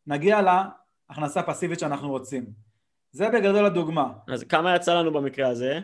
נגיע 0.07 0.41
להכנסה 0.43 1.43
פסיבית 1.43 1.79
שאנחנו 1.79 2.11
רוצים. 2.11 2.47
זה 3.13 3.29
בגדול 3.29 3.67
הדוגמה. 3.67 4.13
אז 4.29 4.45
כמה 4.45 4.77
יצא 4.77 4.95
לנו 4.95 5.13
במקרה 5.13 5.49
הזה? 5.49 5.81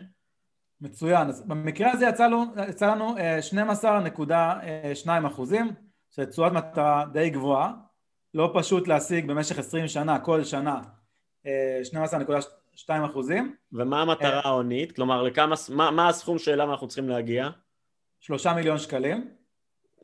מצוין. 0.81 1.27
אז 1.27 1.41
במקרה 1.47 1.91
הזה 1.91 2.05
יצא 2.05 2.27
לנו, 2.27 2.45
יצא 2.69 2.91
לנו 2.91 3.15
12.2 3.51 4.31
אה, 5.09 5.27
אחוזים, 5.27 5.71
שזה 6.11 6.25
תשואת 6.25 6.51
מטרה 6.51 7.05
די 7.13 7.29
גבוהה. 7.29 7.73
לא 8.33 8.51
פשוט 8.55 8.87
להשיג 8.87 9.27
במשך 9.27 9.59
20 9.59 9.87
שנה, 9.87 10.19
כל 10.19 10.43
שנה, 10.43 10.81
12.2 11.45 11.49
2 12.79 13.03
אחוזים. 13.03 13.55
ומה 13.73 14.01
המטרה 14.01 14.39
אה, 14.39 14.47
ההונית? 14.47 14.91
כלומר, 14.91 15.23
לכמה, 15.23 15.55
מה, 15.69 15.91
מה 15.91 16.09
הסכום 16.09 16.39
שאליו 16.39 16.71
אנחנו 16.71 16.87
צריכים 16.87 17.09
להגיע? 17.09 17.49
שלושה 18.19 18.53
מיליון 18.53 18.77
שקלים. 18.77 19.29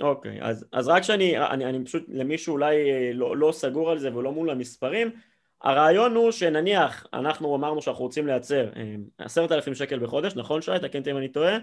אוקיי, 0.02 0.42
אז, 0.42 0.66
אז 0.72 0.88
רק 0.88 1.04
שאני, 1.04 1.40
אני, 1.40 1.66
אני 1.66 1.86
פשוט, 1.86 2.04
למי 2.08 2.38
שאולי 2.38 2.92
אה, 2.92 3.12
לא, 3.14 3.38
לא 3.38 3.52
סגור 3.52 3.92
על 3.92 4.00
זה 4.00 4.16
ולא 4.16 4.32
מול 4.32 4.50
המספרים, 4.50 5.12
הרעיון 5.62 6.16
הוא 6.16 6.32
שנניח 6.32 7.08
אנחנו 7.14 7.56
אמרנו 7.56 7.82
שאנחנו 7.82 8.04
רוצים 8.04 8.28
לייצר 8.28 8.70
עשרת 9.18 9.52
אלפים 9.52 9.76
שקל 9.76 10.00
בחודש, 10.00 10.36
נכון 10.36 10.62
שי? 10.62 10.72
תקן 10.82 11.00
אותי 11.00 11.12
אם 11.12 11.18
אני 11.18 11.28
טועה. 11.28 11.58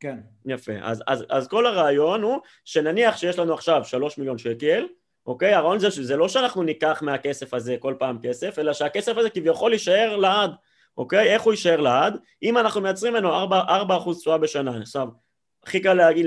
כן. 0.00 0.18
יפה. 0.46 0.72
אז, 0.82 1.02
אז, 1.06 1.24
אז 1.30 1.48
כל 1.48 1.66
הרעיון 1.66 2.22
הוא 2.22 2.38
שנניח 2.64 3.16
שיש 3.16 3.38
לנו 3.38 3.54
עכשיו 3.54 3.84
שלוש 3.84 4.18
מיליון 4.18 4.38
שקל, 4.38 4.86
אוקיי? 5.28 5.54
הרעיון 5.54 5.78
זה 5.78 5.90
שזה 5.90 6.16
לא 6.16 6.28
שאנחנו 6.28 6.62
ניקח 6.62 7.02
מהכסף 7.02 7.54
הזה 7.54 7.76
כל 7.80 7.94
פעם 7.98 8.18
כסף, 8.22 8.58
אלא 8.58 8.72
שהכסף 8.72 9.16
הזה 9.16 9.30
כביכול 9.30 9.72
יישאר 9.72 10.16
לעד, 10.16 10.50
אוקיי? 10.98 11.34
איך 11.34 11.42
הוא 11.42 11.52
יישאר 11.52 11.80
לעד? 11.80 12.18
אם 12.42 12.58
אנחנו 12.58 12.80
מייצרים 12.80 13.12
ממנו 13.12 13.44
4% 14.10 14.14
תשואה 14.18 14.38
בשנה. 14.38 14.78
עכשיו, 14.80 15.08
הכי 15.64 15.80
קל 15.80 15.94
להגיד, 15.94 16.26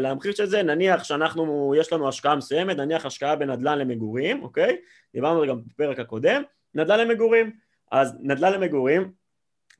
להמחיש 0.00 0.40
את 0.40 0.50
זה, 0.50 0.62
נניח 0.62 1.04
שאנחנו, 1.04 1.74
יש 1.78 1.92
לנו 1.92 2.08
השקעה 2.08 2.36
מסוימת, 2.36 2.76
נניח 2.76 3.06
השקעה 3.06 3.36
בנדל"ן 3.36 3.78
למגורים, 3.78 4.42
אוקיי? 4.42 4.76
דיברנו 5.14 5.40
על 5.40 5.46
זה 5.46 5.52
גם 5.52 5.60
בפרק 5.66 5.98
הקודם, 5.98 6.42
נדל"ן 6.74 7.00
למגורים. 7.00 7.52
אז 7.92 8.14
נדל"ן 8.20 8.52
למגורים, 8.52 9.12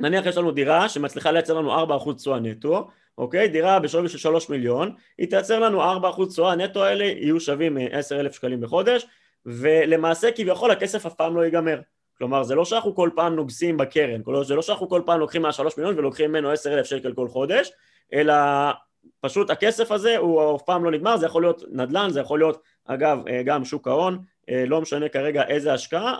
נניח 0.00 0.26
יש 0.26 0.36
לנו 0.36 0.50
דירה 0.50 0.88
שמצליחה 0.88 1.30
לייצר 1.30 1.54
לנו 1.54 1.98
4% 1.98 2.12
תשואה 2.16 2.40
נטו, 2.40 2.88
אוקיי? 3.18 3.48
דירה 3.48 3.78
בשווי 3.78 4.08
של 4.08 4.18
3 4.18 4.48
מיליון, 4.48 4.90
היא 5.18 5.28
תייצר 5.30 5.58
לנו 5.58 5.82
4% 5.82 6.28
תשואה, 6.28 6.52
הנטו 6.52 6.84
האלה 6.84 7.04
יהיו 7.04 7.40
שווים 7.40 7.78
10,000 7.90 8.32
שקלים 8.32 8.60
בחודש, 8.60 9.06
ולמעשה 9.46 10.30
כביכול 10.30 10.70
הכסף 10.70 11.06
אף 11.06 11.14
פעם 11.14 11.36
לא 11.36 11.44
ייגמר. 11.44 11.80
כלומר 12.18 12.42
זה 12.42 12.54
לא 12.54 12.64
שאנחנו 12.64 12.94
כל 12.94 13.10
פעם 13.14 13.36
נוגסים 13.36 13.76
בקרן, 13.76 14.20
זה 14.42 14.54
לא 14.54 14.62
שאנחנו 14.62 14.88
כל 14.88 15.02
פעם 15.06 15.20
לוקחים 15.20 15.42
מהשלוש 15.42 15.76
מיליון 15.76 15.98
ולוקחים 15.98 16.30
ממנו 16.30 16.50
עשר 16.50 16.74
אלף 16.74 16.86
שקל 16.86 17.12
כל 17.12 17.28
חודש, 17.28 17.72
אלא 18.12 18.34
פשוט 19.20 19.50
הכסף 19.50 19.92
הזה 19.92 20.16
הוא 20.16 20.56
אף 20.56 20.62
פעם 20.62 20.84
לא 20.84 20.90
נגמר, 20.90 21.16
זה 21.16 21.26
יכול 21.26 21.42
להיות 21.42 21.62
נדל"ן, 21.72 22.10
זה 22.10 22.20
יכול 22.20 22.38
להיות 22.38 22.62
אגב 22.84 23.18
גם 23.44 23.64
שוק 23.64 23.88
ההון, 23.88 24.18
לא 24.66 24.80
משנה 24.80 25.08
כרגע 25.08 25.42
איזה 25.46 25.72
השקעה, 25.72 26.18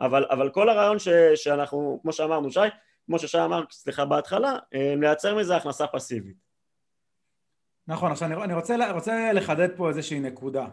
אבל, 0.00 0.24
אבל 0.30 0.50
כל 0.50 0.68
הרעיון 0.68 0.98
ש, 0.98 1.08
שאנחנו, 1.34 1.98
כמו 2.02 2.12
שאמרנו 2.12 2.50
שי, 2.50 2.60
כמו 3.06 3.18
ששי 3.18 3.38
אמר, 3.44 3.64
סליחה 3.70 4.04
בהתחלה, 4.04 4.58
לייצר 4.72 5.34
מזה 5.34 5.56
הכנסה 5.56 5.86
פסיבית. 5.86 6.36
נכון, 7.86 8.12
עכשיו 8.12 8.44
אני 8.44 8.54
רוצה, 8.54 8.92
רוצה 8.92 9.32
לחדד 9.32 9.76
פה 9.76 9.88
איזושהי 9.88 10.20
נקודה. 10.20 10.66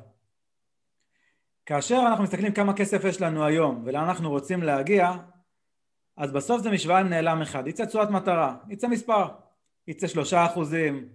כאשר 1.65 2.03
אנחנו 2.07 2.23
מסתכלים 2.23 2.53
כמה 2.53 2.73
כסף 2.73 3.03
יש 3.03 3.21
לנו 3.21 3.45
היום 3.45 3.83
ולאן 3.85 4.03
אנחנו 4.03 4.29
רוצים 4.29 4.63
להגיע, 4.63 5.11
אז 6.17 6.31
בסוף 6.31 6.61
זה 6.61 6.71
משוואה 6.71 6.99
עם 6.99 7.09
נעלם 7.09 7.41
אחד, 7.41 7.67
יצא 7.67 7.85
תשואת 7.85 8.09
מטרה, 8.09 8.57
יצא 8.69 8.87
מספר, 8.87 9.27
יצא 9.87 10.07
שלושה 10.07 10.45
אחוזים 10.45 11.09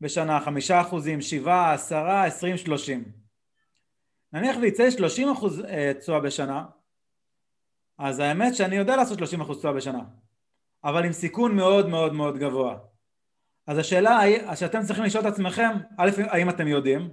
בשנה, 0.00 0.40
חמישה 0.40 0.80
אחוזים, 0.80 1.20
שבעה, 1.20 1.72
עשרה, 1.72 2.24
עשרים, 2.24 2.56
שלושים. 2.56 3.04
נניח 4.32 4.56
ויצא 4.60 4.90
שלושים 4.90 5.28
אחוז 5.28 5.60
אה, 5.64 5.92
תשואה 5.98 6.20
בשנה, 6.20 6.64
אז 7.98 8.18
האמת 8.18 8.54
שאני 8.54 8.76
יודע 8.76 8.96
לעשות 8.96 9.18
שלושים 9.18 9.40
אחוז 9.40 9.58
תשואה 9.58 9.72
בשנה, 9.72 10.02
אבל 10.84 11.04
עם 11.04 11.12
סיכון 11.12 11.56
מאוד 11.56 11.88
מאוד 11.88 12.14
מאוד 12.14 12.38
גבוה. 12.38 12.76
אז 13.66 13.78
השאלה 13.78 14.20
שאתם 14.56 14.82
צריכים 14.82 15.04
לשאול 15.04 15.28
את 15.28 15.32
עצמכם, 15.32 15.70
א', 15.98 16.10
האם 16.28 16.48
אתם 16.48 16.68
יודעים 16.68 17.08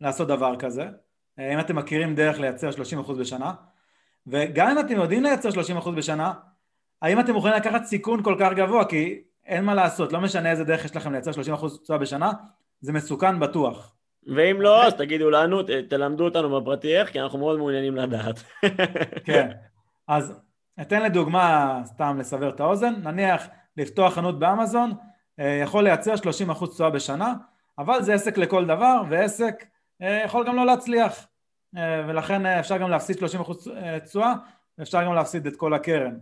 לעשות 0.00 0.28
דבר 0.28 0.56
כזה, 0.58 0.84
אם 1.38 1.60
אתם 1.60 1.76
מכירים 1.76 2.14
דרך 2.14 2.40
לייצר 2.40 2.70
30% 3.06 3.12
בשנה, 3.12 3.52
וגם 4.26 4.70
אם 4.70 4.78
אתם 4.78 4.94
יודעים 4.94 5.22
לייצר 5.22 5.48
30% 5.80 5.90
בשנה, 5.90 6.32
האם 7.02 7.20
אתם 7.20 7.32
מוכנים 7.32 7.54
לקחת 7.54 7.84
סיכון 7.84 8.22
כל 8.22 8.36
כך 8.40 8.52
גבוה? 8.52 8.84
כי 8.84 9.22
אין 9.46 9.64
מה 9.64 9.74
לעשות, 9.74 10.12
לא 10.12 10.20
משנה 10.20 10.50
איזה 10.50 10.64
דרך 10.64 10.84
יש 10.84 10.96
לכם 10.96 11.12
לייצר 11.12 11.30
30% 11.30 11.34
תשואה 11.82 11.98
בשנה, 11.98 12.32
זה 12.80 12.92
מסוכן 12.92 13.40
בטוח. 13.40 13.94
ואם 14.26 14.60
לא, 14.60 14.86
אז 14.86 14.94
תגידו 14.94 15.30
לנו, 15.30 15.62
תלמדו 15.88 16.24
אותנו 16.24 16.60
בפרטי 16.60 16.96
איך, 16.96 17.10
כי 17.10 17.20
אנחנו 17.20 17.38
מאוד 17.38 17.58
מעוניינים 17.58 17.96
לדעת. 17.96 18.42
כן, 19.26 19.50
אז 20.08 20.40
אתן 20.80 21.02
לדוגמה, 21.02 21.80
סתם 21.84 22.16
לסבר 22.18 22.48
את 22.50 22.60
האוזן, 22.60 22.94
נניח 23.02 23.48
לפתוח 23.76 24.14
חנות 24.14 24.38
באמזון, 24.38 24.92
אה, 25.38 25.60
יכול 25.62 25.84
לייצר 25.84 26.14
30% 26.16 26.70
תשואה 26.70 26.90
בשנה, 26.90 27.34
אבל 27.78 28.02
זה 28.02 28.14
עסק 28.14 28.38
לכל 28.38 28.64
דבר, 28.64 29.02
ועסק 29.10 29.64
אה, 30.02 30.22
יכול 30.24 30.46
גם 30.46 30.56
לא 30.56 30.66
להצליח. 30.66 31.26
אה, 31.76 32.04
ולכן 32.08 32.46
אפשר 32.46 32.78
גם 32.78 32.90
להפסיד 32.90 33.16
30% 33.16 33.68
תשואה 34.04 34.34
ואפשר 34.78 35.04
גם 35.04 35.14
להפסיד 35.14 35.46
את 35.46 35.56
כל 35.56 35.74
הקרן. 35.74 36.18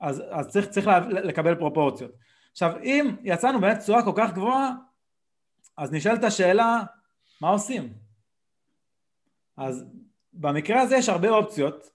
אז, 0.00 0.22
אז 0.30 0.48
צריך, 0.48 0.66
צריך 0.66 0.90
לקבל 1.10 1.54
פרופורציות. 1.54 2.10
עכשיו 2.52 2.72
אם 2.82 3.16
יצאנו 3.22 3.60
באמת 3.60 3.78
תשואה 3.78 4.02
כל 4.02 4.12
כך 4.14 4.32
גבוהה 4.32 4.72
אז 5.76 5.92
נשאלת 5.92 6.24
השאלה 6.24 6.82
מה 7.40 7.48
עושים? 7.48 7.92
אז 9.56 9.84
במקרה 10.32 10.80
הזה 10.80 10.96
יש 10.96 11.08
הרבה 11.08 11.28
אופציות 11.28 11.90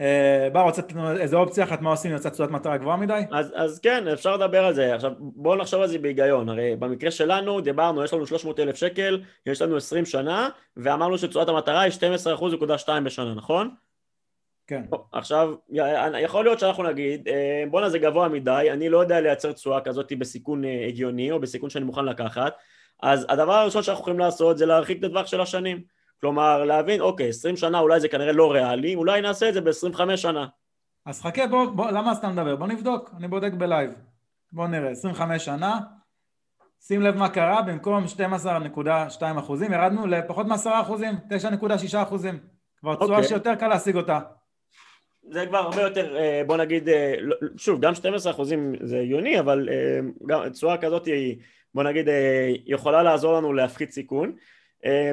אה, 0.00 0.48
בר 0.52 0.60
רוצה 0.60 0.82
לתת 0.82 0.92
לנו 0.92 1.16
איזה 1.16 1.36
אופציה 1.36 1.64
אחת 1.64 1.80
מה 1.80 1.90
עושים 1.90 2.10
אם 2.10 2.16
יוצא 2.16 2.28
תשואת 2.28 2.50
מטרה 2.50 2.76
גבוהה 2.76 2.96
מדי? 2.96 3.22
אז, 3.30 3.52
אז 3.54 3.80
כן 3.80 4.08
אפשר 4.08 4.36
לדבר 4.36 4.64
על 4.64 4.74
זה 4.74 4.94
עכשיו 4.94 5.12
בואו 5.18 5.56
נחשוב 5.56 5.80
על 5.80 5.88
זה 5.88 5.98
בהיגיון 5.98 6.48
הרי 6.48 6.76
במקרה 6.76 7.10
שלנו 7.10 7.60
דיברנו 7.60 8.04
יש 8.04 8.12
לנו 8.12 8.26
300 8.26 8.60
אלף 8.60 8.76
שקל 8.76 9.22
יש 9.46 9.62
לנו 9.62 9.76
20 9.76 10.06
שנה 10.06 10.48
ואמרנו 10.76 11.18
שתשואת 11.18 11.48
המטרה 11.48 11.80
היא 11.80 11.92
12.2 11.92 13.00
בשנה 13.04 13.34
נכון? 13.34 13.70
כן. 14.66 14.82
עכשיו 15.12 15.54
יכול 16.18 16.44
להיות 16.44 16.58
שאנחנו 16.58 16.82
נגיד 16.82 17.28
אה, 17.28 17.64
בואנה 17.70 17.88
זה 17.88 17.98
גבוה 17.98 18.28
מדי 18.28 18.68
אני 18.72 18.88
לא 18.88 18.98
יודע 18.98 19.20
לייצר 19.20 19.52
תשואה 19.52 19.80
כזאת 19.80 20.12
בסיכון 20.18 20.64
אה, 20.64 20.86
הגיוני 20.88 21.30
או 21.30 21.40
בסיכון 21.40 21.70
שאני 21.70 21.84
מוכן 21.84 22.04
לקחת 22.04 22.56
אז 23.02 23.26
הדבר 23.28 23.52
הראשון 23.52 23.82
שאנחנו 23.82 24.00
יכולים 24.00 24.18
לעשות 24.18 24.58
זה 24.58 24.66
להרחיק 24.66 24.98
את 24.98 25.04
הטווח 25.04 25.26
של 25.26 25.40
השנים 25.40 25.97
כלומר 26.20 26.64
להבין 26.64 27.00
אוקיי 27.00 27.28
20 27.28 27.56
שנה 27.56 27.78
אולי 27.78 28.00
זה 28.00 28.08
כנראה 28.08 28.32
לא 28.32 28.52
ריאלי 28.52 28.94
אולי 28.94 29.20
נעשה 29.20 29.48
את 29.48 29.54
זה 29.54 29.60
ב-25 29.60 30.16
שנה. 30.16 30.46
אז 31.06 31.22
חכה 31.22 31.46
בוא, 31.46 31.66
בוא 31.66 31.90
למה 31.90 32.12
אתה 32.12 32.28
מדבר? 32.28 32.56
בוא 32.56 32.66
נבדוק 32.66 33.10
אני 33.16 33.28
בודק 33.28 33.52
בלייב. 33.52 33.90
בוא 34.52 34.66
נראה 34.66 34.90
25 34.90 35.44
שנה 35.44 35.80
שים 36.80 37.02
לב 37.02 37.16
מה 37.16 37.28
קרה 37.28 37.62
במקום 37.62 38.04
12.2 38.04 39.38
אחוזים 39.38 39.72
ירדנו 39.72 40.06
לפחות 40.06 40.46
מ-10 40.46 40.70
אחוזים 40.82 41.14
9.6 41.62 42.02
אחוזים. 42.02 42.38
כבר 42.80 42.94
תשואה 42.94 43.10
אוקיי. 43.10 43.28
שיותר 43.28 43.54
קל 43.54 43.68
להשיג 43.68 43.96
אותה. 43.96 44.20
זה 45.30 45.46
כבר 45.46 45.58
הרבה 45.58 45.82
יותר, 45.82 46.16
אה, 46.16 46.42
בוא 46.46 46.56
נגיד, 46.56 46.88
אה, 46.88 47.14
לא, 47.20 47.36
שוב, 47.56 47.80
גם 47.80 47.94
12 47.94 48.32
אחוזים 48.32 48.74
זה 48.80 48.98
הגיוני, 49.00 49.40
אבל 49.40 49.68
אה, 50.30 50.50
תשואה 50.50 50.78
כזאת 50.78 51.06
היא, 51.06 51.36
בוא 51.74 51.82
נגיד, 51.82 52.08
יכולה 52.66 53.02
לעזור 53.02 53.36
לנו 53.36 53.52
להפחית 53.52 53.90
סיכון, 53.90 54.32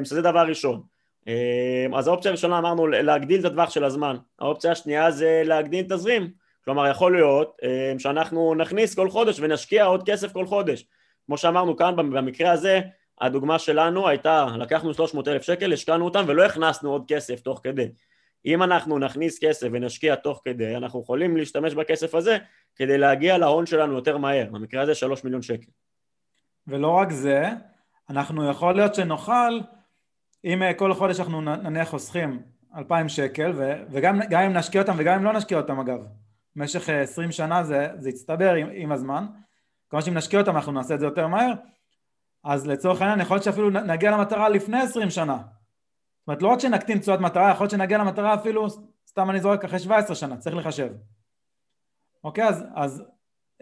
שזה 0.04 0.22
דבר 0.22 0.46
ראשון. 0.48 0.82
אמ, 1.26 1.94
אז 1.94 2.08
האופציה 2.08 2.28
הראשונה 2.28 2.58
אמרנו 2.58 2.86
להגדיל 2.86 3.40
את 3.40 3.44
הטווח 3.44 3.70
של 3.70 3.84
הזמן, 3.84 4.16
האופציה 4.38 4.72
השנייה 4.72 5.10
זה 5.10 5.42
להגדיל 5.44 5.86
תזרים, 5.88 6.30
כלומר 6.64 6.86
יכול 6.86 7.16
להיות 7.16 7.56
אמ, 7.62 7.98
שאנחנו 7.98 8.54
נכניס 8.54 8.94
כל 8.94 9.10
חודש 9.10 9.40
ונשקיע 9.40 9.84
עוד 9.84 10.10
כסף 10.10 10.32
כל 10.32 10.46
חודש, 10.46 10.84
כמו 11.26 11.38
שאמרנו 11.38 11.76
כאן 11.76 11.96
במקרה 11.96 12.50
הזה 12.50 12.80
הדוגמה 13.20 13.58
שלנו 13.58 14.08
הייתה 14.08 14.46
לקחנו 14.58 14.94
300 14.94 15.28
אלף 15.28 15.42
שקל, 15.42 15.72
השקענו 15.72 16.04
אותם 16.04 16.24
ולא 16.26 16.44
הכנסנו 16.44 16.92
עוד 16.92 17.04
כסף 17.08 17.40
תוך 17.40 17.60
כדי. 17.62 17.88
אם 18.46 18.62
אנחנו 18.62 18.98
נכניס 18.98 19.38
כסף 19.44 19.68
ונשקיע 19.72 20.14
תוך 20.14 20.40
כדי, 20.44 20.76
אנחנו 20.76 21.00
יכולים 21.02 21.36
להשתמש 21.36 21.74
בכסף 21.74 22.14
הזה 22.14 22.38
כדי 22.76 22.98
להגיע 22.98 23.38
להון 23.38 23.66
שלנו 23.66 23.94
יותר 23.94 24.16
מהר, 24.16 24.46
במקרה 24.52 24.82
הזה 24.82 24.94
3 24.94 25.24
מיליון 25.24 25.42
שקל. 25.42 25.70
ולא 26.66 26.90
רק 26.90 27.10
זה, 27.10 27.48
אנחנו 28.10 28.50
יכול 28.50 28.74
להיות 28.74 28.94
שנוכל 28.94 29.60
אם 30.46 30.62
אה, 30.62 30.74
כל 30.74 30.94
חודש 30.94 31.20
אנחנו 31.20 31.40
נניח 31.40 31.88
חוסכים 31.88 32.42
אלפיים 32.76 33.08
שקל 33.08 33.52
ו, 33.54 33.72
וגם 33.90 34.22
אם 34.22 34.52
נשקיע 34.52 34.82
אותם 34.82 34.94
וגם 34.98 35.18
אם 35.18 35.24
לא 35.24 35.32
נשקיע 35.32 35.58
אותם 35.58 35.80
אגב. 35.80 36.00
במשך 36.56 36.90
אה, 36.90 37.00
עשרים 37.00 37.32
שנה 37.32 37.64
זה, 37.64 37.88
זה 37.98 38.08
יצטבר 38.08 38.54
עם, 38.54 38.68
עם 38.72 38.92
הזמן. 38.92 39.26
כלומר 39.90 40.04
שאם 40.04 40.14
נשקיע 40.14 40.40
אותם 40.40 40.56
אנחנו 40.56 40.72
נעשה 40.72 40.94
את 40.94 41.00
זה 41.00 41.06
יותר 41.06 41.26
מהר. 41.26 41.52
אז 42.44 42.66
לצורך 42.66 43.02
העניין 43.02 43.20
יכול 43.20 43.34
להיות 43.34 43.44
שאפילו 43.44 43.70
נגיע 43.70 44.10
למטרה 44.10 44.48
לפני 44.48 44.80
עשרים 44.80 45.10
שנה. 45.10 45.36
זאת 45.36 46.28
אומרת 46.28 46.42
לא 46.42 46.48
רק 46.48 46.60
שנקטין 46.60 46.98
תשואת 46.98 47.20
מטרה 47.20 47.50
יכול 47.50 47.64
להיות 47.64 47.70
שנגיע 47.70 47.98
למטרה 47.98 48.34
אפילו 48.34 48.66
סתם 49.08 49.30
אני 49.30 49.40
זורק 49.40 49.64
אחרי 49.64 49.78
שבע 49.78 49.96
עשרה 49.96 50.16
שנה 50.16 50.36
צריך 50.36 50.56
לחשב. 50.56 50.92
אוקיי? 52.24 52.44
אז, 52.44 52.64
אז 52.74 53.04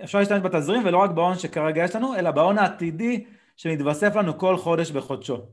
אפשר 0.04 0.18
להשתמש 0.18 0.40
בתזרים 0.40 0.82
ולא 0.84 0.98
רק 0.98 1.10
בהון 1.10 1.38
שכרגע 1.38 1.84
יש 1.84 1.96
לנו 1.96 2.14
אלא 2.14 2.30
בהון 2.30 2.58
העתידי 2.58 3.24
שמתווסף 3.56 4.16
לנו 4.16 4.38
כל 4.38 4.56
חודש 4.56 4.90
בחודשו 4.90 5.46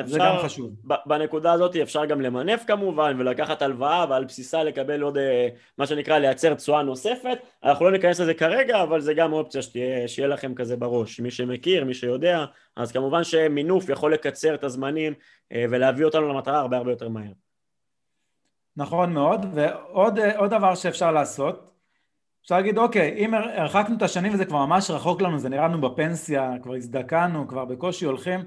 אפשר, 0.00 0.12
זה 0.12 0.18
גם 0.18 0.36
חשוב. 0.44 0.70
בנקודה 1.06 1.52
הזאת 1.52 1.76
אפשר 1.76 2.04
גם 2.04 2.20
למנף 2.20 2.64
כמובן 2.66 3.16
ולקחת 3.18 3.62
הלוואה 3.62 4.06
ועל 4.08 4.24
בסיסה 4.24 4.64
לקבל 4.64 5.02
עוד 5.02 5.18
אה, 5.18 5.48
מה 5.78 5.86
שנקרא 5.86 6.18
לייצר 6.18 6.54
תשואה 6.54 6.82
נוספת. 6.82 7.38
אנחנו 7.64 7.84
לא 7.84 7.92
ניכנס 7.92 8.20
לזה 8.20 8.34
כרגע 8.34 8.82
אבל 8.82 9.00
זה 9.00 9.14
גם 9.14 9.32
אופציה 9.32 9.62
שתהיה, 9.62 10.08
שיהיה 10.08 10.28
לכם 10.28 10.54
כזה 10.54 10.76
בראש. 10.76 11.20
מי 11.20 11.30
שמכיר, 11.30 11.84
מי 11.84 11.94
שיודע 11.94 12.44
אז 12.76 12.92
כמובן 12.92 13.24
שמינוף 13.24 13.88
יכול 13.88 14.12
לקצר 14.12 14.54
את 14.54 14.64
הזמנים 14.64 15.12
אה, 15.52 15.64
ולהביא 15.70 16.04
אותנו 16.04 16.28
למטרה 16.28 16.58
הרבה 16.58 16.76
הרבה 16.76 16.90
יותר 16.90 17.08
מהר. 17.08 17.32
נכון 18.76 19.12
מאוד 19.12 19.46
ועוד 19.54 20.18
אה, 20.18 20.48
דבר 20.48 20.74
שאפשר 20.74 21.12
לעשות 21.12 21.70
אפשר 22.42 22.56
להגיד 22.56 22.78
אוקיי 22.78 23.14
אם 23.16 23.34
הרחקנו 23.34 23.96
את 23.96 24.02
השנים 24.02 24.34
וזה 24.34 24.44
כבר 24.44 24.66
ממש 24.66 24.90
רחוק 24.90 25.22
לנו 25.22 25.38
זה 25.38 25.48
נראה 25.48 25.68
לנו 25.68 25.80
בפנסיה 25.80 26.52
כבר 26.62 26.74
הזדקנו 26.74 27.48
כבר 27.48 27.64
בקושי 27.64 28.04
הולכים 28.04 28.40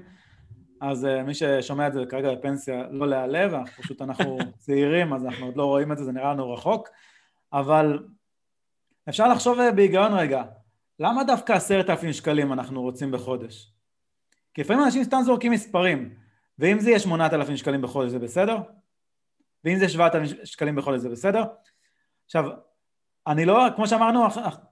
אז 0.80 1.04
uh, 1.04 1.22
מי 1.22 1.34
ששומע 1.34 1.86
את 1.86 1.92
זה 1.92 2.06
כרגע 2.08 2.34
בפנסיה, 2.34 2.82
לא 2.90 3.08
להיעלב, 3.08 3.52
פשוט 3.78 4.02
אנחנו 4.02 4.38
צעירים, 4.58 5.12
אז 5.12 5.24
אנחנו 5.24 5.46
עוד 5.46 5.56
לא 5.56 5.64
רואים 5.64 5.92
את 5.92 5.98
זה, 5.98 6.04
זה 6.04 6.12
נראה 6.12 6.32
לנו 6.32 6.52
רחוק, 6.52 6.88
אבל 7.52 7.98
אפשר 9.08 9.28
לחשוב 9.28 9.60
אה, 9.60 9.72
בהיגיון 9.72 10.12
רגע, 10.12 10.42
למה 11.00 11.24
דווקא 11.24 11.52
עשרת 11.52 11.90
אלפים 11.90 12.12
שקלים 12.12 12.52
אנחנו 12.52 12.82
רוצים 12.82 13.10
בחודש? 13.10 13.72
כי 14.54 14.60
לפעמים 14.60 14.84
אנשים 14.84 15.04
סתם 15.04 15.20
זורקים 15.24 15.52
מספרים, 15.52 16.14
ואם 16.58 16.80
זה 16.80 16.90
יהיה 16.90 16.98
שמונת 16.98 17.32
אלפים 17.32 17.56
שקלים 17.56 17.82
בחודש 17.82 18.10
זה 18.10 18.18
בסדר? 18.18 18.58
ואם 19.64 19.78
זה 19.78 19.88
שבעת 19.88 20.14
אלפים 20.14 20.36
שקלים 20.44 20.76
בחודש 20.76 21.00
זה 21.00 21.08
בסדר? 21.08 21.44
עכשיו, 22.26 22.44
אני 23.26 23.44
לא, 23.44 23.66
כמו 23.76 23.86
שאמרנו, 23.86 24.26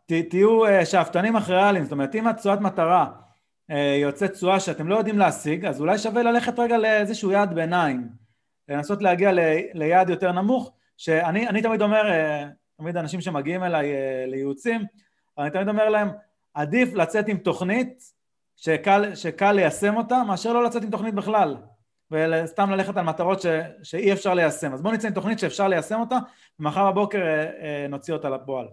תהיו 0.07 0.67
אה, 0.67 0.87
שאפתנים 0.87 1.37
אחרי 1.37 1.57
ריאליים, 1.57 1.85
זאת 1.85 1.93
אומרת 1.93 2.15
אם 2.15 2.27
התשואת 2.27 2.61
מטרה 2.61 3.11
אה, 3.71 3.99
יוצאת 4.01 4.33
תשואה 4.33 4.61
שאתם 4.61 4.89
לא 4.89 4.97
יודעים 4.97 5.19
להשיג, 5.19 5.65
אז 5.65 5.81
אולי 5.81 5.99
שווה 5.99 6.23
ללכת 6.23 6.59
רגע 6.59 6.79
לאיזשהו 6.79 7.31
יעד 7.31 7.55
ביניים, 7.55 8.09
לנסות 8.69 9.03
להגיע 9.03 9.33
ל, 9.33 9.41
ליעד 9.75 10.11
יותר 10.11 10.33
נמוך, 10.33 10.73
שאני 10.97 11.63
תמיד 11.63 11.83
אומר, 11.83 12.11
אה, 12.11 12.49
תמיד 12.77 12.97
אנשים 12.97 13.21
שמגיעים 13.21 13.65
אליי 13.65 13.93
לייעוצים, 14.27 14.85
אני 15.39 15.51
תמיד 15.51 15.69
אומר 15.69 15.89
להם, 15.89 16.09
עדיף 16.55 16.95
לצאת 16.95 17.29
עם 17.29 17.37
תוכנית 17.37 18.13
שקל, 18.57 19.15
שקל 19.15 19.53
ליישם 19.53 19.97
אותה, 19.97 20.23
מאשר 20.27 20.53
לא 20.53 20.65
לצאת 20.65 20.83
עם 20.83 20.91
תוכנית 20.91 21.15
בכלל, 21.15 21.57
וסתם 22.11 22.71
ללכת 22.71 22.97
על 22.97 23.05
מטרות 23.05 23.41
ש, 23.41 23.47
שאי 23.83 24.13
אפשר 24.13 24.35
ליישם. 24.35 24.73
אז 24.73 24.83
בואו 24.83 24.95
נצא 24.95 25.09
עם 25.09 25.15
תוכנית 25.15 25.39
שאפשר 25.39 25.69
ליישם 25.69 26.01
אותה, 26.01 26.19
ומחר 26.61 26.91
בבוקר 26.91 27.23
נוציא 27.89 28.15
אותה 28.15 28.29
לפועל. 28.29 28.67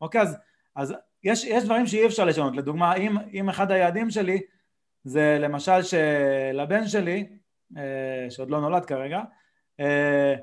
אוקיי, 0.00 0.20
אז, 0.20 0.36
אז 0.74 0.94
יש, 1.24 1.44
יש 1.44 1.64
דברים 1.64 1.86
שאי 1.86 2.06
אפשר 2.06 2.24
לשנות, 2.24 2.56
לדוגמה 2.56 2.94
אם, 2.94 3.16
אם 3.32 3.48
אחד 3.48 3.70
היעדים 3.70 4.10
שלי 4.10 4.40
זה 5.04 5.38
למשל 5.40 5.82
שלבן 5.82 6.88
שלי, 6.88 7.26
אה, 7.76 8.30
שעוד 8.30 8.50
לא 8.50 8.60
נולד 8.60 8.84
כרגע, 8.84 9.20
אה, 9.80 10.34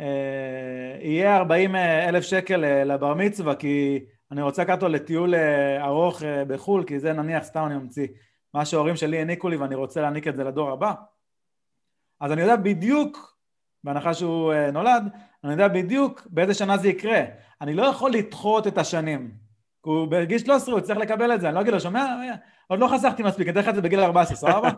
אה, 0.00 0.98
יהיה 1.00 1.36
40 1.36 1.76
אלף 1.76 2.24
שקל 2.24 2.84
לבר 2.84 3.14
מצווה 3.14 3.54
כי 3.54 4.04
אני 4.30 4.42
רוצה 4.42 4.62
לקחת 4.62 4.76
אותו 4.76 4.88
לטיול 4.88 5.34
ארוך 5.80 6.22
בחו"ל 6.48 6.84
כי 6.84 7.00
זה 7.00 7.12
נניח 7.12 7.44
סתם 7.44 7.66
אני 7.66 7.74
ממציא. 7.74 8.06
מה 8.54 8.64
שההורים 8.64 8.96
שלי 8.96 9.18
העניקו 9.18 9.48
לי 9.48 9.56
ואני 9.56 9.74
רוצה 9.74 10.00
להעניק 10.00 10.28
את 10.28 10.36
זה 10.36 10.44
לדור 10.44 10.70
הבא. 10.70 10.92
אז 12.20 12.32
אני 12.32 12.40
יודע 12.40 12.56
בדיוק 12.56 13.36
בהנחה 13.84 14.14
שהוא 14.14 14.54
נולד 14.72 15.02
אני 15.44 15.52
יודע 15.52 15.68
בדיוק 15.68 16.26
באיזה 16.30 16.54
שנה 16.54 16.76
זה 16.78 16.88
יקרה. 16.88 17.20
אני 17.60 17.74
לא 17.74 17.82
יכול 17.82 18.10
לדחות 18.10 18.66
את 18.66 18.78
השנים 18.78 19.30
הוא 19.84 20.08
בגיל 20.08 20.38
13 20.38 20.74
הוא 20.74 20.80
צריך 20.80 20.98
לקבל 20.98 21.34
את 21.34 21.40
זה, 21.40 21.48
אני 21.48 21.54
לא 21.54 21.60
אגיד 21.60 21.72
לו, 21.72 21.80
שומע? 21.80 22.16
עוד 22.66 22.80
לא 22.80 22.88
חסכתי 22.88 23.22
מספיק, 23.22 23.48
אני 23.48 23.52
אתן 23.52 23.60
לך 23.60 23.68
את 23.68 23.74
זה 23.74 23.82
בגיל 23.82 24.00
14, 24.00 24.36
סבבה? 24.36 24.70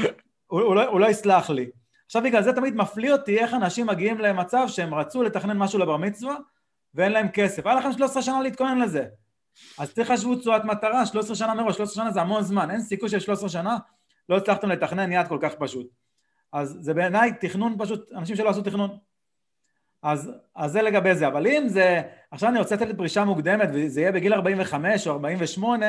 הוא, 0.46 0.74
לא, 0.74 0.84
הוא 0.84 1.00
לא 1.00 1.06
יסלח 1.06 1.50
לי. 1.50 1.66
עכשיו 2.06 2.22
בגלל 2.22 2.42
זה 2.42 2.52
תמיד 2.52 2.74
מפליא 2.76 3.12
אותי 3.12 3.38
איך 3.38 3.54
אנשים 3.54 3.86
מגיעים 3.86 4.18
למצב 4.18 4.64
שהם 4.68 4.94
רצו 4.94 5.22
לתכנן 5.22 5.58
משהו 5.58 5.78
לבר 5.78 5.96
מצווה 5.96 6.36
ואין 6.94 7.12
להם 7.12 7.28
כסף. 7.28 7.66
היה 7.66 7.74
לכם 7.74 7.92
13 7.92 8.22
שנה 8.22 8.42
להתכונן 8.42 8.78
לזה. 8.78 9.06
אז 9.78 9.94
תחשבו 9.94 10.34
תשואת 10.34 10.64
מטרה, 10.64 11.06
13 11.06 11.36
שנה 11.36 11.54
מראש, 11.54 11.76
13 11.76 11.94
שנה 11.94 12.12
זה 12.12 12.20
המון 12.20 12.42
זמן, 12.42 12.70
אין 12.70 12.80
סיכוי 12.80 13.08
של 13.08 13.20
13 13.20 13.48
שנה 13.48 13.76
לא 14.28 14.36
הצלחתם 14.36 14.68
לתכנן 14.68 15.12
יעד 15.12 15.28
כל 15.28 15.38
כך 15.40 15.54
פשוט. 15.54 15.86
אז 16.52 16.78
זה 16.80 16.94
בעיניי 16.94 17.32
תכנון 17.40 17.76
פשוט, 17.78 18.12
אנשים 18.12 18.36
שלא 18.36 18.48
עשו 18.48 18.62
תכנון. 18.62 18.98
אז, 20.06 20.30
אז 20.54 20.72
זה 20.72 20.82
לגבי 20.82 21.14
זה, 21.14 21.26
אבל 21.26 21.46
אם 21.46 21.68
זה, 21.68 22.02
עכשיו 22.30 22.48
אני 22.50 22.58
רוצה 22.58 22.74
לתת 22.74 22.96
פרישה 22.96 23.24
מוקדמת 23.24 23.68
וזה 23.72 24.00
יהיה 24.00 24.12
בגיל 24.12 24.34
45 24.34 25.06
או 25.06 25.12
48, 25.12 25.86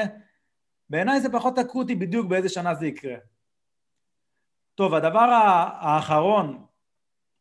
בעיניי 0.89 1.21
זה 1.21 1.31
פחות 1.31 1.59
אקוטי 1.59 1.95
בדיוק 1.95 2.27
באיזה 2.27 2.49
שנה 2.49 2.75
זה 2.75 2.87
יקרה. 2.87 3.15
טוב, 4.75 4.93
הדבר 4.93 5.29
האחרון 5.79 6.65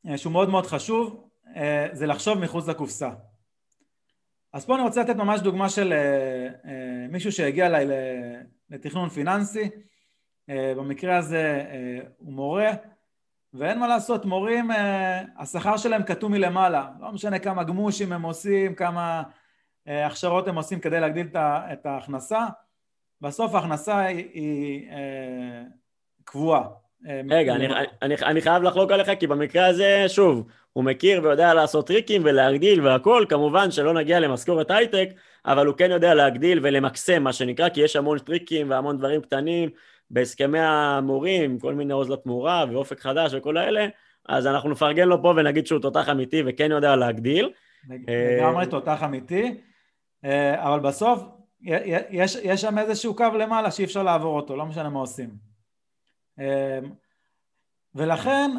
אה, 0.09 0.19
שהוא 0.19 0.33
מאוד 0.33 0.49
מאוד 0.49 0.67
חשוב 0.67 1.29
אה, 1.57 1.89
זה 1.93 2.07
לחשוב 2.07 2.39
מחוץ 2.39 2.69
לקופסה. 2.69 3.11
אז 4.53 4.65
פה 4.65 4.75
אני 4.75 4.83
רוצה 4.83 5.03
לתת 5.03 5.17
ממש 5.17 5.41
דוגמה 5.41 5.69
של 5.69 5.93
אה, 5.93 7.07
מישהו 7.09 7.33
שהגיע 7.33 7.67
אליי 7.67 7.87
לתכנון 8.71 9.09
פיננסי, 9.09 9.71
במקרה 10.49 11.17
הזה 11.17 11.65
הוא 12.19 12.33
מורה 12.33 12.71
ואין 13.55 13.79
מה 13.79 13.89
לעשות, 13.89 14.25
מורים, 14.25 14.71
אה, 14.71 15.23
השכר 15.39 15.77
שלהם 15.77 16.03
כתוב 16.03 16.31
מלמעלה, 16.31 16.89
לא 17.01 17.13
משנה 17.13 17.39
כמה 17.39 17.65
גמושים 17.65 18.13
הם 18.13 18.23
עושים, 18.23 18.75
כמה 18.75 19.23
אה, 19.89 20.07
הכשרות 20.07 20.49
הם 20.49 20.57
עושים 20.57 20.81
כדי 20.81 21.01
להגדיל 21.01 21.27
את 21.73 21.87
ההכנסה, 21.87 22.47
בסוף 23.21 23.55
ההכנסה 23.55 23.99
היא, 23.99 24.29
היא 24.33 24.91
אה, 24.91 25.63
קבועה. 26.25 26.63
רגע, 27.31 27.55
אני, 27.55 27.67
אני, 28.03 28.15
אני 28.15 28.41
חייב 28.41 28.63
לחלוק 28.63 28.91
עליך, 28.91 29.11
כי 29.21 29.27
במקרה 29.27 29.67
הזה, 29.67 30.05
שוב, 30.09 30.47
הוא 30.73 30.85
מכיר 30.85 31.23
ויודע 31.23 31.55
לעשות 31.55 31.87
טריקים 31.87 32.23
ולהגדיל 32.25 32.87
והכל, 32.87 33.25
כמובן 33.29 33.71
שלא 33.71 33.95
נגיע 33.95 34.21
למשכורת 34.21 34.71
הייטק, 34.71 35.09
אבל 35.47 35.67
הוא 35.67 35.77
כן 35.77 35.91
יודע 35.91 36.15
להגדיל 36.15 36.61
ולמקסם, 36.63 37.23
מה 37.23 37.33
שנקרא, 37.33 37.69
כי 37.69 37.81
יש 37.81 37.97
המון 37.97 38.19
טריקים 38.19 38.71
והמון 38.71 38.99
דברים 38.99 39.21
קטנים 39.21 39.71
בהסכמי 40.11 40.59
המורים, 40.61 41.59
כל 41.59 41.75
מיני 41.75 41.93
עוז 41.93 42.11
לתמורה 42.11 42.65
ואופק 42.71 43.01
חדש 43.01 43.35
וכל 43.35 43.57
האלה, 43.57 43.87
אז 44.29 44.47
אנחנו 44.47 44.71
נפרגן 44.71 45.09
לו 45.09 45.23
פה 45.23 45.35
ונגיד 45.37 45.67
שהוא 45.67 45.81
תותח 45.81 46.09
אמיתי 46.09 46.43
וכן 46.47 46.71
יודע 46.71 46.97
להגדיל. 46.97 47.53
לגמרי 47.89 48.65
אה, 48.65 48.71
תותח 48.71 49.03
אמיתי, 49.03 49.61
אה, 50.25 50.69
אבל 50.69 50.81
בסוף 50.81 51.23
יש, 51.61 52.37
יש 52.43 52.61
שם 52.61 52.79
איזשהו 52.79 53.15
קו 53.15 53.25
למעלה 53.39 53.71
שאי 53.71 53.85
אפשר 53.85 54.03
לעבור 54.03 54.37
אותו, 54.37 54.57
לא 54.57 54.67
משנה 54.67 54.89
מה 54.89 55.01
עושים. 55.01 55.31
אה, 56.41 56.79
ולכן, 57.95 58.51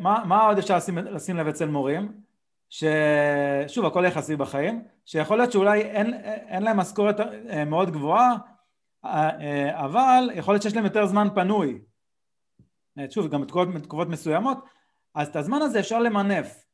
מה, 0.00 0.22
מה 0.24 0.46
עוד 0.46 0.58
אפשר 0.58 0.76
לשים, 0.76 0.98
לשים 0.98 1.36
לב 1.36 1.46
אצל 1.46 1.68
מורים? 1.68 2.12
ששוב, 2.70 3.86
הכל 3.86 4.04
יחסי 4.06 4.36
בחיים, 4.36 4.82
שיכול 5.04 5.36
להיות 5.36 5.52
שאולי 5.52 5.80
אין, 5.80 6.14
אין 6.24 6.62
להם 6.62 6.76
משכורת 6.76 7.16
מאוד 7.66 7.90
גבוהה, 7.90 8.36
אבל 9.04 10.30
יכול 10.34 10.54
להיות 10.54 10.62
שיש 10.62 10.76
להם 10.76 10.84
יותר 10.84 11.06
זמן 11.06 11.28
פנוי. 11.34 11.78
אה, 12.98 13.04
שוב, 13.10 13.28
גם 13.28 13.42
בתקופות, 13.74 14.08
מסוימות, 14.08 14.58
אז 15.14 15.28
את 15.28 15.36
הזמן 15.36 15.62
הזה 15.62 15.80
אפשר 15.80 15.98
למנף. 15.98 16.64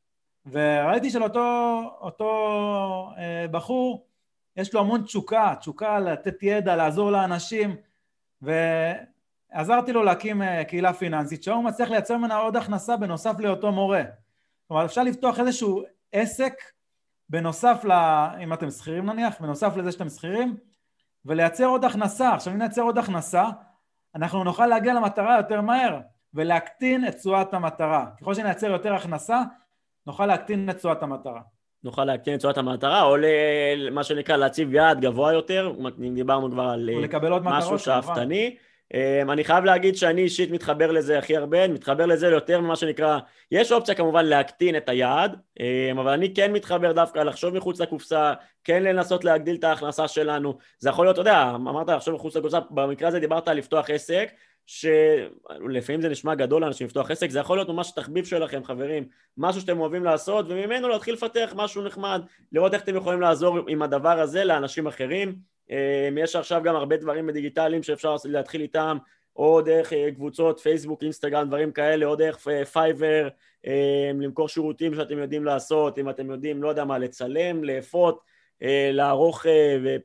וראיתי 0.45 1.09
שלאותו 1.09 1.81
אותו, 2.01 2.29
אה, 3.17 3.45
בחור, 3.51 4.07
יש 4.55 4.73
לו 4.73 4.79
המון 4.79 5.03
תשוקה, 5.03 5.53
תשוקה 5.59 5.99
לתת 5.99 6.43
ידע, 6.43 6.75
לעזור 6.75 7.11
לאנשים, 7.11 7.75
ועזרתי 8.41 9.93
לו 9.93 10.03
להקים 10.03 10.41
קהילה 10.67 10.93
פיננסית, 10.93 11.43
שהיום 11.43 11.57
הוא 11.57 11.65
מצליח 11.65 11.89
לייצר 11.89 12.17
ממנה 12.17 12.35
עוד 12.35 12.55
הכנסה 12.55 12.97
בנוסף 12.97 13.39
לאותו 13.39 13.71
מורה. 13.71 14.03
כלומר, 14.67 14.85
אפשר 14.85 15.03
לפתוח 15.03 15.39
איזשהו 15.39 15.83
עסק 16.11 16.53
בנוסף 17.29 17.85
ל... 17.85 17.91
אם 18.43 18.53
אתם 18.53 18.71
שכירים 18.71 19.05
נניח, 19.05 19.41
בנוסף 19.41 19.77
לזה 19.77 19.91
שאתם 19.91 20.09
שכירים, 20.09 20.57
ולייצר 21.25 21.65
עוד 21.65 21.85
הכנסה. 21.85 22.33
עכשיו 22.33 22.53
אם 22.53 22.57
נייצר 22.57 22.81
עוד 22.81 22.97
הכנסה, 22.97 23.45
אנחנו 24.15 24.43
נוכל 24.43 24.67
להגיע 24.67 24.93
למטרה 24.93 25.37
יותר 25.37 25.61
מהר 25.61 25.99
ולהקטין 26.33 27.07
את 27.07 27.15
תשואת 27.15 27.53
המטרה. 27.53 28.05
ככל 28.21 28.33
שנייצר 28.33 28.67
יותר 28.67 28.93
הכנסה, 28.93 29.41
נוכל 30.07 30.25
להקטין 30.25 30.69
את 30.69 30.77
תשואת 30.77 31.03
המטרה. 31.03 31.41
נוכל 31.83 32.05
להקטין 32.05 32.33
את 32.33 32.39
תשואת 32.39 32.57
המטרה, 32.57 33.03
או 33.03 33.15
למה 33.77 34.03
שנקרא 34.03 34.37
להציב 34.37 34.73
יעד 34.73 35.01
גבוה 35.01 35.33
יותר, 35.33 35.73
דיברנו 36.13 36.51
כבר 36.51 36.63
על 36.63 36.89
משהו 37.41 37.79
שאפתני. 37.79 38.57
אמ, 38.95 39.31
אני 39.31 39.43
חייב 39.43 39.65
להגיד 39.65 39.95
שאני 39.95 40.21
אישית 40.21 40.51
מתחבר 40.51 40.91
לזה 40.91 41.17
הכי 41.17 41.37
הרבה, 41.37 41.67
מתחבר 41.67 42.05
לזה 42.05 42.27
יותר 42.27 42.59
ממה 42.59 42.75
שנקרא, 42.75 43.19
יש 43.51 43.71
אופציה 43.71 43.95
כמובן 43.95 44.25
להקטין 44.25 44.77
את 44.77 44.89
היעד, 44.89 45.35
אמ, 45.59 45.99
אבל 45.99 46.11
אני 46.11 46.33
כן 46.33 46.53
מתחבר 46.53 46.91
דווקא 46.91 47.19
לחשוב 47.19 47.57
מחוץ 47.57 47.81
לקופסה, 47.81 48.33
כן 48.63 48.83
לנסות 48.83 49.23
להגדיל 49.23 49.55
את 49.55 49.63
ההכנסה 49.63 50.07
שלנו, 50.07 50.57
זה 50.79 50.89
יכול 50.89 51.05
להיות, 51.05 51.13
אתה 51.13 51.21
יודע, 51.21 51.51
אמרת 51.55 51.89
לחשוב 51.89 52.15
מחוץ 52.15 52.35
לקופסה, 52.35 52.59
במקרה 52.69 53.07
הזה 53.07 53.19
דיברת 53.19 53.47
על 53.47 53.57
לפתוח 53.57 53.89
עסק, 53.89 54.29
שלפעמים 54.65 56.01
זה 56.01 56.09
נשמע 56.09 56.35
גדול 56.35 56.61
לאנשים 56.61 56.87
לפתוח 56.87 57.11
עסק, 57.11 57.29
זה 57.29 57.39
יכול 57.39 57.57
להיות 57.57 57.69
ממש 57.69 57.91
תחביב 57.95 58.25
שלכם 58.25 58.63
חברים, 58.63 59.07
משהו 59.37 59.61
שאתם 59.61 59.79
אוהבים 59.79 60.03
לעשות 60.03 60.45
וממנו 60.49 60.87
להתחיל 60.87 61.13
לפתח 61.13 61.53
משהו 61.55 61.83
נחמד, 61.83 62.21
לראות 62.51 62.73
איך 62.73 62.83
אתם 62.83 62.95
יכולים 62.95 63.21
לעזור 63.21 63.57
עם 63.67 63.81
הדבר 63.81 64.19
הזה 64.19 64.43
לאנשים 64.43 64.87
אחרים 64.87 65.54
יש 66.17 66.35
עכשיו 66.35 66.61
גם 66.63 66.75
הרבה 66.75 66.97
דברים 66.97 67.31
דיגיטליים 67.31 67.83
שאפשר 67.83 68.15
להתחיל 68.25 68.61
איתם, 68.61 68.97
או 69.35 69.61
דרך 69.61 69.93
אה, 69.93 70.11
קבוצות 70.15 70.59
פייסבוק, 70.59 71.03
אינסטגרם, 71.03 71.47
דברים 71.47 71.71
כאלה, 71.71 72.05
או 72.05 72.15
דרך 72.15 72.47
פייבר, 72.71 73.27
אה, 73.65 74.09
אמ, 74.11 74.21
למכור 74.21 74.49
שירותים 74.49 74.95
שאתם 74.95 75.17
יודעים 75.17 75.45
לעשות, 75.45 75.99
אם 75.99 76.09
אתם 76.09 76.31
יודעים, 76.31 76.63
לא 76.63 76.69
יודע 76.69 76.85
מה, 76.85 76.97
לצלם, 76.97 77.63
לאפות, 77.63 78.19
אה, 78.61 78.89
לערוך 78.93 79.45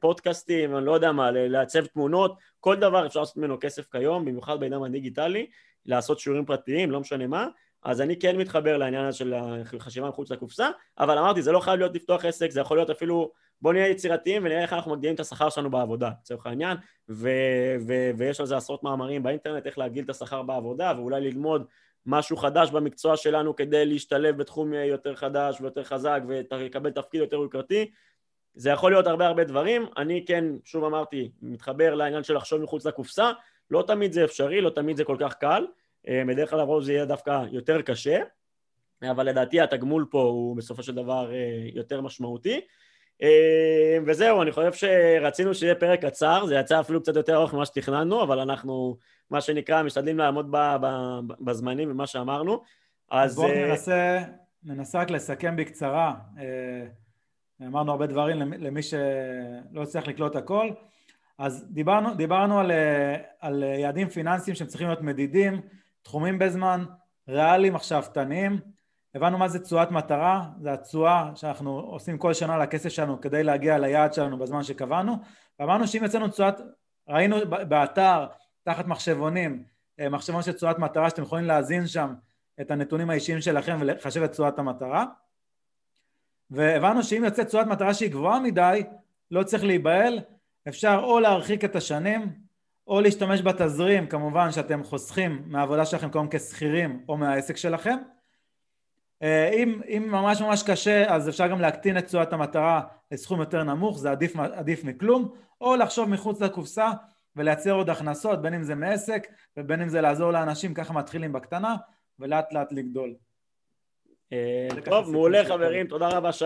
פודקאסטים, 0.00 0.76
אני 0.76 0.86
לא 0.86 0.92
יודע 0.92 1.12
מה, 1.12 1.30
לעצב 1.30 1.86
תמונות, 1.86 2.34
כל 2.60 2.76
דבר 2.76 3.06
אפשר 3.06 3.20
לעשות 3.20 3.36
ממנו 3.36 3.60
כסף 3.60 3.86
כיום, 3.92 4.24
במיוחד 4.24 4.60
בעידן 4.60 4.82
הדיגיטלי, 4.84 5.46
לעשות 5.86 6.18
שיעורים 6.18 6.44
פרטיים, 6.44 6.90
לא 6.90 7.00
משנה 7.00 7.26
מה, 7.26 7.48
אז 7.82 8.00
אני 8.00 8.18
כן 8.18 8.36
מתחבר 8.36 8.76
לעניין 8.76 9.04
הזה 9.04 9.18
של 9.18 9.34
החשיבה 9.34 10.08
מחוץ 10.08 10.30
לקופסה, 10.30 10.70
אבל 10.98 11.18
אמרתי, 11.18 11.42
זה 11.42 11.52
לא 11.52 11.60
חייב 11.60 11.78
להיות 11.78 11.94
לפתוח 11.94 12.24
עסק, 12.24 12.50
זה 12.50 12.60
יכול 12.60 12.76
להיות 12.76 12.90
אפילו, 12.90 13.30
בוא 13.62 13.72
נהיה 13.72 13.88
יצירתיים 13.88 14.44
ונראה 14.44 14.62
איך 14.62 14.72
אנחנו 14.72 14.92
מגדילים 14.92 15.14
את 15.14 15.20
השכר 15.20 15.48
שלנו 15.48 15.70
בעבודה, 15.70 16.10
לצורך 16.20 16.46
העניין, 16.46 16.76
ו- 17.08 17.76
ו- 17.86 18.10
ויש 18.16 18.40
על 18.40 18.46
זה 18.46 18.56
עשרות 18.56 18.82
מאמרים 18.82 19.22
באינטרנט, 19.22 19.66
איך 19.66 19.78
להגדיל 19.78 20.04
את 20.04 20.10
השכר 20.10 20.42
בעבודה, 20.42 20.92
ואולי 20.96 21.20
ללמוד 21.20 21.64
משהו 22.06 22.36
חדש 22.36 22.70
במקצוע 22.70 23.16
שלנו 23.16 23.56
כדי 23.56 23.86
להשתלב 23.86 24.36
בתחום 24.36 24.72
יותר 24.72 25.14
חדש 25.14 25.60
ויותר 25.60 25.84
חזק 25.84 26.20
ולקבל 26.28 26.90
תפקיד 26.90 27.20
יותר 27.20 27.36
יוקרתי. 27.36 27.90
זה 28.54 28.70
יכול 28.70 28.92
להיות 28.92 29.06
הרבה 29.06 29.26
הרבה 29.26 29.44
דברים, 29.44 29.86
אני 29.96 30.24
כן, 30.26 30.44
שוב 30.64 30.84
אמרתי, 30.84 31.30
מתחבר 31.42 31.94
לעניין 31.94 32.22
של 32.22 32.36
לחשוב 32.36 32.62
מחוץ 32.62 32.86
לקופסה, 32.86 33.30
לא 33.70 33.84
תמיד 33.86 34.12
זה 34.12 34.24
אפשרי, 34.24 34.60
לא 34.60 34.70
תמיד 34.70 34.96
זה 34.96 35.04
כל 35.04 35.16
כך 35.20 35.34
קל, 35.34 35.66
אה, 36.08 36.22
בדרך 36.28 36.50
כלל 36.50 36.60
הרוב 36.60 36.82
זה 36.82 36.92
יהיה 36.92 37.04
דווקא 37.04 37.44
יותר 37.50 37.82
קשה, 37.82 38.22
אבל 39.10 39.28
לדעתי 39.28 39.60
התגמול 39.60 40.06
פה 40.10 40.22
הוא 40.22 40.56
בסופו 40.56 40.82
של 40.82 40.94
דבר 40.94 41.32
אה, 41.32 41.68
יותר 41.74 42.00
משמעותי. 42.00 42.60
אה, 43.22 43.98
וזהו, 44.06 44.42
אני 44.42 44.52
חושב 44.52 44.72
שרצינו 44.72 45.54
שיהיה 45.54 45.74
פרק 45.74 46.04
קצר, 46.04 46.46
זה 46.46 46.54
יצא 46.54 46.80
אפילו 46.80 47.02
קצת 47.02 47.16
יותר 47.16 47.36
ארוך 47.36 47.54
ממה 47.54 47.66
שתכננו, 47.66 48.22
אבל 48.22 48.38
אנחנו, 48.38 48.96
מה 49.30 49.40
שנקרא, 49.40 49.82
משתדלים 49.82 50.18
לעמוד 50.18 50.54
בזמנים 51.40 51.90
ומה 51.90 52.06
שאמרנו. 52.06 52.62
אז 53.10 53.36
בואו 53.36 53.48
ננסה, 53.48 54.22
ננסה 54.64 55.00
רק 55.00 55.10
לסכם 55.10 55.56
בקצרה. 55.56 56.14
אמרנו 57.66 57.90
הרבה 57.90 58.06
דברים 58.06 58.38
למי 58.38 58.82
שלא 58.82 59.82
הצליח 59.82 60.06
לקלוט 60.06 60.36
הכל. 60.36 60.70
אז 61.38 61.66
דיברנו, 61.70 62.14
דיברנו 62.14 62.60
על, 62.60 62.72
על 63.40 63.62
יעדים 63.62 64.08
פיננסיים 64.08 64.54
שהם 64.54 64.66
צריכים 64.66 64.86
להיות 64.86 65.02
מדידים, 65.02 65.60
תחומים 66.02 66.38
בזמן, 66.38 66.84
ריאליים 67.28 67.78
שאפתניים. 67.78 68.58
הבנו 69.14 69.38
מה 69.38 69.48
זה 69.48 69.58
תשואת 69.58 69.90
מטרה, 69.90 70.48
זה 70.60 70.72
התשואה 70.72 71.30
שאנחנו 71.34 71.78
עושים 71.78 72.18
כל 72.18 72.34
שנה 72.34 72.58
לכסף 72.58 72.88
שלנו 72.88 73.20
כדי 73.20 73.42
להגיע 73.42 73.78
ליעד 73.78 74.14
שלנו 74.14 74.38
בזמן 74.38 74.62
שקבענו, 74.62 75.16
ואמרנו 75.58 75.86
שאם 75.88 76.04
יצאנו 76.04 76.28
תשואת, 76.28 76.60
ראינו 77.08 77.36
באתר 77.68 78.26
תחת 78.62 78.86
מחשבונים, 78.86 79.64
אה, 80.00 80.08
מחשבון 80.08 80.42
של 80.42 80.52
תשואת 80.52 80.78
מטרה 80.78 81.10
שאתם 81.10 81.22
יכולים 81.22 81.44
להזין 81.44 81.86
שם 81.86 82.14
את 82.60 82.70
הנתונים 82.70 83.10
האישיים 83.10 83.40
שלכם 83.40 83.76
ולחשב 83.80 84.22
את 84.22 84.30
תשואת 84.30 84.58
המטרה 84.58 85.04
והבנו 86.50 87.02
שאם 87.02 87.24
יוצאת 87.24 87.46
תשואת 87.46 87.66
מטרה 87.66 87.94
שהיא 87.94 88.10
גבוהה 88.10 88.40
מדי, 88.40 88.82
לא 89.30 89.42
צריך 89.42 89.64
להיבהל, 89.64 90.20
אפשר 90.68 91.00
או 91.02 91.20
להרחיק 91.20 91.64
את 91.64 91.76
השנים, 91.76 92.32
או 92.86 93.00
להשתמש 93.00 93.42
בתזרים, 93.42 94.06
כמובן 94.06 94.52
שאתם 94.52 94.84
חוסכים 94.84 95.42
מהעבודה 95.46 95.86
שלכם 95.86 96.10
כיום 96.10 96.28
כשכירים 96.30 97.04
או 97.08 97.16
מהעסק 97.16 97.56
שלכם. 97.56 97.96
אה, 99.22 99.50
אם, 99.52 99.80
אם 99.88 100.08
ממש 100.10 100.40
ממש 100.40 100.62
קשה, 100.62 101.14
אז 101.14 101.28
אפשר 101.28 101.46
גם 101.46 101.60
להקטין 101.60 101.98
את 101.98 102.06
תשואת 102.06 102.32
המטרה 102.32 102.80
לסכום 103.10 103.40
יותר 103.40 103.62
נמוך, 103.62 103.98
זה 103.98 104.10
עדיף, 104.10 104.36
עדיף 104.36 104.84
מכלום, 104.84 105.34
או 105.60 105.76
לחשוב 105.76 106.08
מחוץ 106.08 106.40
לקופסה 106.40 106.90
ולייצר 107.36 107.72
עוד 107.72 107.90
הכנסות, 107.90 108.42
בין 108.42 108.54
אם 108.54 108.62
זה 108.62 108.74
מעסק 108.74 109.26
ובין 109.56 109.82
אם 109.82 109.88
זה 109.88 110.00
לעזור 110.00 110.30
לאנשים, 110.30 110.74
ככה 110.74 110.92
מתחילים 110.92 111.32
בקטנה 111.32 111.76
ולאט 112.18 112.52
לאט 112.52 112.72
לגדול. 112.72 113.14
אה, 114.32 114.68
טוב, 114.84 115.10
מעולה 115.10 115.44
חברים, 115.44 115.86
תודה 115.86 116.08
רבה 116.08 116.32
שי. 116.32 116.44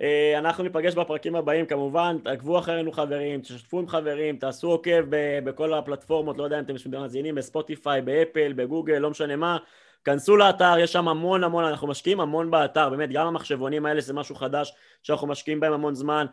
אה, 0.00 0.38
אנחנו 0.38 0.64
ניפגש 0.64 0.94
בפרקים 0.94 1.36
הבאים 1.36 1.66
כמובן, 1.66 2.16
תעקבו 2.24 2.58
אחרינו 2.58 2.92
חברים, 2.92 3.40
תשתפו 3.40 3.78
עם 3.78 3.88
חברים, 3.88 4.36
תעשו 4.36 4.70
עוקב 4.70 5.04
בכל 5.44 5.74
הפלטפורמות, 5.74 6.38
לא 6.38 6.44
יודע 6.44 6.58
אם 6.58 6.64
אתם 6.64 6.74
מאזינים 6.90 7.34
בספוטיפיי, 7.34 8.02
באפל, 8.02 8.52
בגוגל, 8.52 8.98
לא 8.98 9.10
משנה 9.10 9.36
מה. 9.36 9.58
כנסו 10.04 10.36
לאתר, 10.36 10.74
יש 10.78 10.92
שם 10.92 11.08
המון 11.08 11.44
המון, 11.44 11.64
אנחנו 11.64 11.88
משקיעים 11.88 12.20
המון 12.20 12.50
באתר, 12.50 12.90
באמת, 12.90 13.12
גם 13.12 13.26
המחשבונים 13.26 13.86
האלה 13.86 14.00
זה 14.00 14.12
משהו 14.12 14.34
חדש 14.34 14.74
שאנחנו 15.02 15.26
משקיעים 15.26 15.60
בהם 15.60 15.72
המון 15.72 15.94
זמן. 15.94 16.26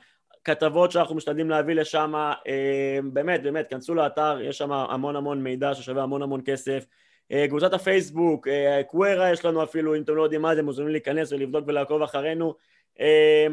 כתבות 0.43 0.91
שאנחנו 0.91 1.15
משתדלים 1.15 1.49
להביא 1.49 1.75
לשם, 1.75 2.13
אה, 2.47 2.99
באמת, 3.13 3.43
באמת, 3.43 3.69
כנסו 3.69 3.95
לאתר, 3.95 4.37
יש 4.41 4.57
שם 4.57 4.71
המון 4.71 5.15
המון 5.15 5.43
מידע 5.43 5.73
ששווה 5.73 6.03
המון 6.03 6.21
המון 6.21 6.41
כסף. 6.45 6.85
אה, 7.31 7.45
קבוצת 7.47 7.73
הפייסבוק, 7.73 8.47
אה, 8.47 8.81
קווירה 8.83 9.31
יש 9.31 9.45
לנו 9.45 9.63
אפילו, 9.63 9.95
אם 9.95 10.01
אתם 10.01 10.15
לא 10.15 10.23
יודעים 10.23 10.41
מה 10.41 10.55
זה, 10.55 10.63
מוזמנים 10.63 10.91
להיכנס 10.91 11.31
ולבדוק 11.31 11.63
ולעקוב 11.67 12.01
אחרינו. 12.01 12.53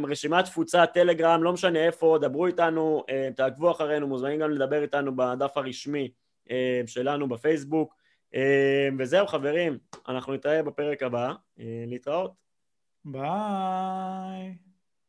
רשימת 0.09 0.45
תפוצה, 0.45 0.87
טלגרם, 0.87 1.43
לא 1.43 1.53
משנה 1.53 1.87
איפה, 1.87 2.19
דברו 2.21 2.47
איתנו, 2.47 3.05
תעקבו 3.37 3.71
אחרינו, 3.71 4.07
מוזמנים 4.07 4.41
גם 4.41 4.51
לדבר 4.51 4.83
איתנו 4.83 5.17
בדף 5.17 5.57
הרשמי 5.57 6.11
שלנו 6.87 7.29
בפייסבוק. 7.29 7.95
וזהו 8.99 9.27
חברים, 9.27 9.79
אנחנו 10.09 10.35
נתראה 10.35 10.63
בפרק 10.63 11.03
הבא, 11.03 11.33
להתראות. 11.87 12.33
ביי. 13.05 14.55